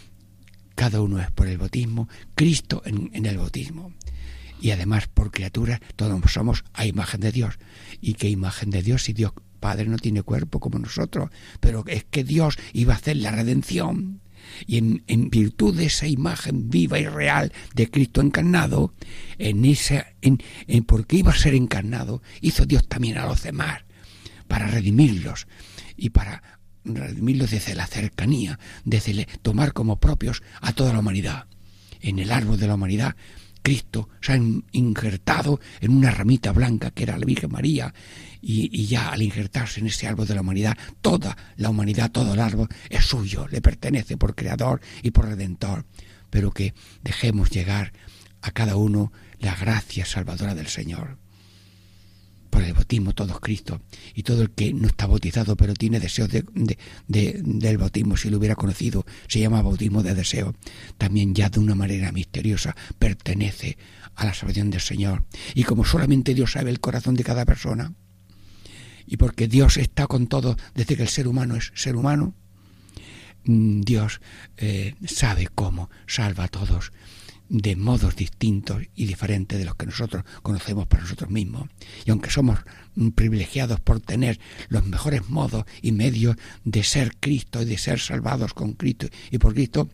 [0.75, 3.95] cada uno es por el bautismo, Cristo en, el bautismo.
[4.61, 7.59] Y además por criatura todos somos a imagen de Dios.
[8.01, 12.05] ¿Y qué imagen de Dios si Dios Padre no tiene cuerpo como nosotros, pero es
[12.05, 14.21] que Dios iba a hacer la redención.
[14.67, 18.95] Y en, virtud de esa imagen viva y real de Cristo encarnado,
[19.39, 23.86] en esa, en, en porque iba a ser encarnado, hizo Dios también a los demás
[24.47, 25.47] para redimirlos
[25.97, 26.43] y para
[26.85, 31.47] redimirlos desde la cercanía, desde tomar como propios a toda la humanidad.
[32.01, 33.17] En el árbol de la humanidad
[33.67, 34.41] Cristo se ha
[34.71, 37.93] injertado en una ramita blanca que era la Virgen María
[38.41, 42.39] y, ya al injertarse en ese árbol de la humanidad, toda la humanidad, todo el
[42.39, 45.85] árbol es suyo, le pertenece por creador y por redentor,
[46.31, 47.93] pero que dejemos llegar
[48.41, 51.19] a cada uno la gracia salvadora del Señor
[52.57, 53.83] por el bautismo todos Cristo.
[54.15, 56.47] Y todo el que no está bautizado pero tiene deseos de,
[57.07, 60.55] del bautismo si lo hubiera conocido se llama bautismo de deseo.
[60.97, 63.77] También ya de una manera misteriosa pertenece
[64.15, 65.25] a la salvación del Señor.
[65.55, 67.93] Y como solamente Dios sabe el corazón de cada persona
[69.07, 72.35] y porque Dios está con todo desde que el ser humano es ser humano
[73.45, 74.23] mm, Dios
[74.57, 76.91] eh, sabe cómo salva a todos
[77.49, 81.69] de modos distintos y diferentes de los que nosotros conocemos para nosotros mismos.
[82.05, 82.59] Y aunque somos
[83.15, 88.55] privilegiados por tener los mejores modos y medios de ser Cristo y de ser salvados
[88.55, 89.89] con Cristo y por Cristo,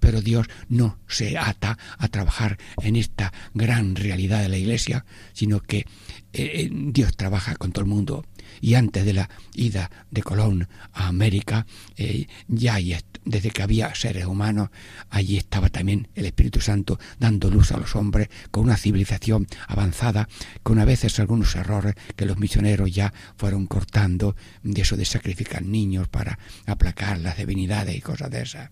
[0.00, 5.60] pero Dios no se ata a trabajar en esta gran realidad de la Iglesia, sino
[5.60, 5.86] que
[6.32, 8.24] eh, Dios trabaja con todo el mundo.
[8.60, 12.78] Y antes de la ida de Colón a América, eh, ya
[13.24, 14.70] desde que había seres humanos,
[15.10, 20.28] allí estaba también el Espíritu Santo dando luz a los hombres con una civilización avanzada,
[20.62, 25.62] con a veces algunos errores que los misioneros ya fueron cortando, de eso de sacrificar
[25.62, 28.70] niños para aplacar las divinidades y cosas de esas.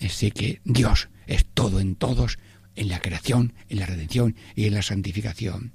[0.00, 2.38] Así que Dios es todo en todos,
[2.74, 5.72] en la creación, en la redención y en la santificación.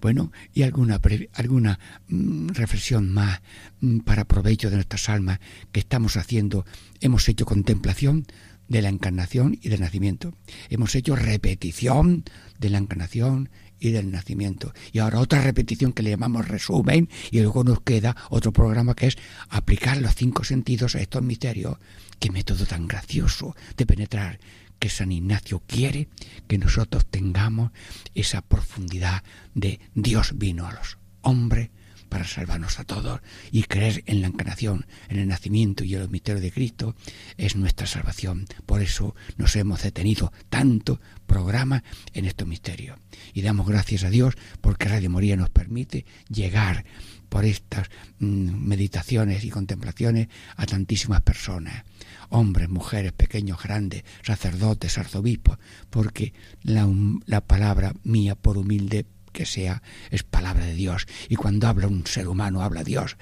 [0.00, 1.00] Bueno, y alguna,
[1.34, 1.78] alguna
[2.08, 3.40] mm, reflexión más
[3.80, 5.40] mm, para provecho de nuestras almas
[5.72, 6.64] que estamos haciendo.
[7.00, 8.26] Hemos hecho contemplación
[8.68, 10.34] de la encarnación y del nacimiento.
[10.68, 12.24] Hemos hecho repetición
[12.58, 13.48] de la encarnación
[13.80, 14.72] y del nacimiento.
[14.92, 19.06] Y ahora otra repetición que le llamamos resumen y luego nos queda otro programa que
[19.06, 19.18] es
[19.48, 21.76] aplicar los cinco sentidos a estos misterios.
[22.18, 24.40] Qué método tan gracioso de penetrar
[24.78, 26.08] que San Ignacio quiere
[26.46, 27.72] que nosotros tengamos
[28.14, 29.22] esa profundidad
[29.54, 31.70] de Dios vino a los hombres
[32.08, 33.20] para salvarnos a todos
[33.50, 36.96] y creer en la encarnación, en el nacimiento y en el misterio de Cristo
[37.36, 38.46] es nuestra salvación.
[38.66, 42.98] Por eso nos hemos detenido tanto programa en estos misterios.
[43.34, 46.84] Y damos gracias a Dios porque Radio Moría nos permite llegar
[47.28, 51.84] por estas mm, meditaciones y contemplaciones a tantísimas personas.
[52.30, 55.58] Hombres, mujeres, pequeños, grandes, sacerdotes, arzobispos,
[55.90, 56.88] porque la,
[57.26, 59.06] la palabra mía, por humilde
[59.38, 61.06] que sea, es palabra de Dios.
[61.28, 63.16] Y cuando habla un ser humano, habla Dios,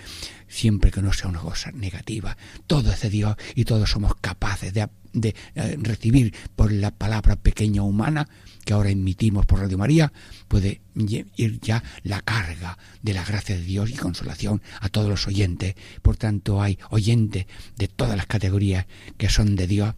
[0.49, 2.39] siempre que no sea una cosa negativa.
[2.67, 7.37] Todo es de Dios y todos somos capaces de, de eh, recibir por la palabra
[7.37, 8.27] pequeña humana
[8.65, 10.11] que ahora emitimos por Radio María,
[10.49, 15.27] puede ir ya la carga de la gracia de Dios y consolación a todos los
[15.27, 15.75] oyentes.
[16.01, 17.45] Por tanto, hay oyentes
[17.77, 18.87] de todas las categorías
[19.19, 19.95] que son de Dios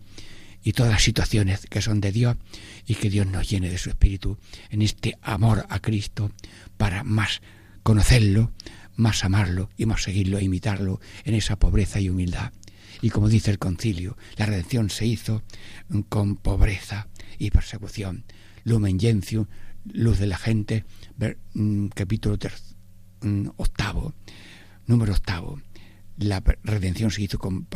[0.64, 2.37] y todas las situaciones que son de Dios
[2.89, 4.39] y que Dios nos llene de su espíritu
[4.70, 6.32] en este amor a Cristo
[6.78, 7.43] para más
[7.82, 8.51] conocerlo,
[8.97, 12.53] más amarlo y más seguirlo e imitarlo en esa pobreza y humildad.
[13.03, 15.45] Y como dice el concilio, la redención se hizo
[16.09, 17.09] con pobreza
[17.39, 18.24] y persecución.
[18.64, 19.47] Lumen Gentium,
[19.84, 20.84] luz de la gente,
[21.53, 22.39] mm, capítulo
[23.20, 24.14] mm, octavo,
[24.86, 25.61] número octavo.
[26.16, 27.68] La redención se hizo con,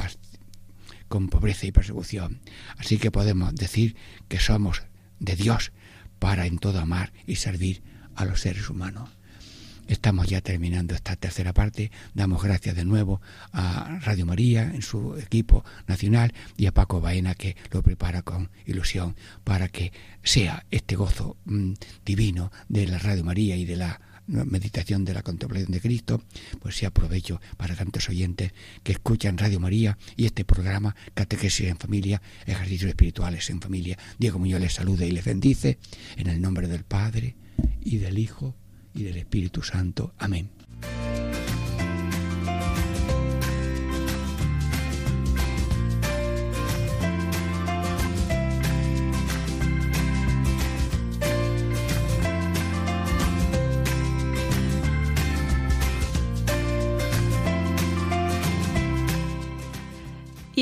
[1.08, 2.40] con pobreza y persecución.
[2.78, 3.94] Así que podemos decir
[4.28, 4.82] que somos
[5.22, 5.72] de Dios
[6.18, 7.82] para en todo amar y servir
[8.14, 9.08] a los seres humanos.
[9.88, 11.90] Estamos ya terminando esta tercera parte.
[12.14, 13.20] Damos gracias de nuevo
[13.52, 18.50] a Radio María en su equipo nacional y a Paco Baena que lo prepara con
[18.64, 19.92] ilusión para que
[20.22, 21.72] sea este gozo mm,
[22.04, 24.00] divino de la Radio María y de la
[24.32, 26.22] meditación de la contemplación de Cristo,
[26.60, 28.52] pues sea aprovecho para tantos oyentes
[28.82, 33.98] que escuchan Radio María y este programa Catequesis en Familia, Ejercicios Espirituales en Familia.
[34.18, 35.78] Diego Muñoz les saluda y les bendice
[36.16, 37.36] en el nombre del Padre
[37.82, 38.54] y del Hijo
[38.94, 40.14] y del Espíritu Santo.
[40.18, 40.50] Amén.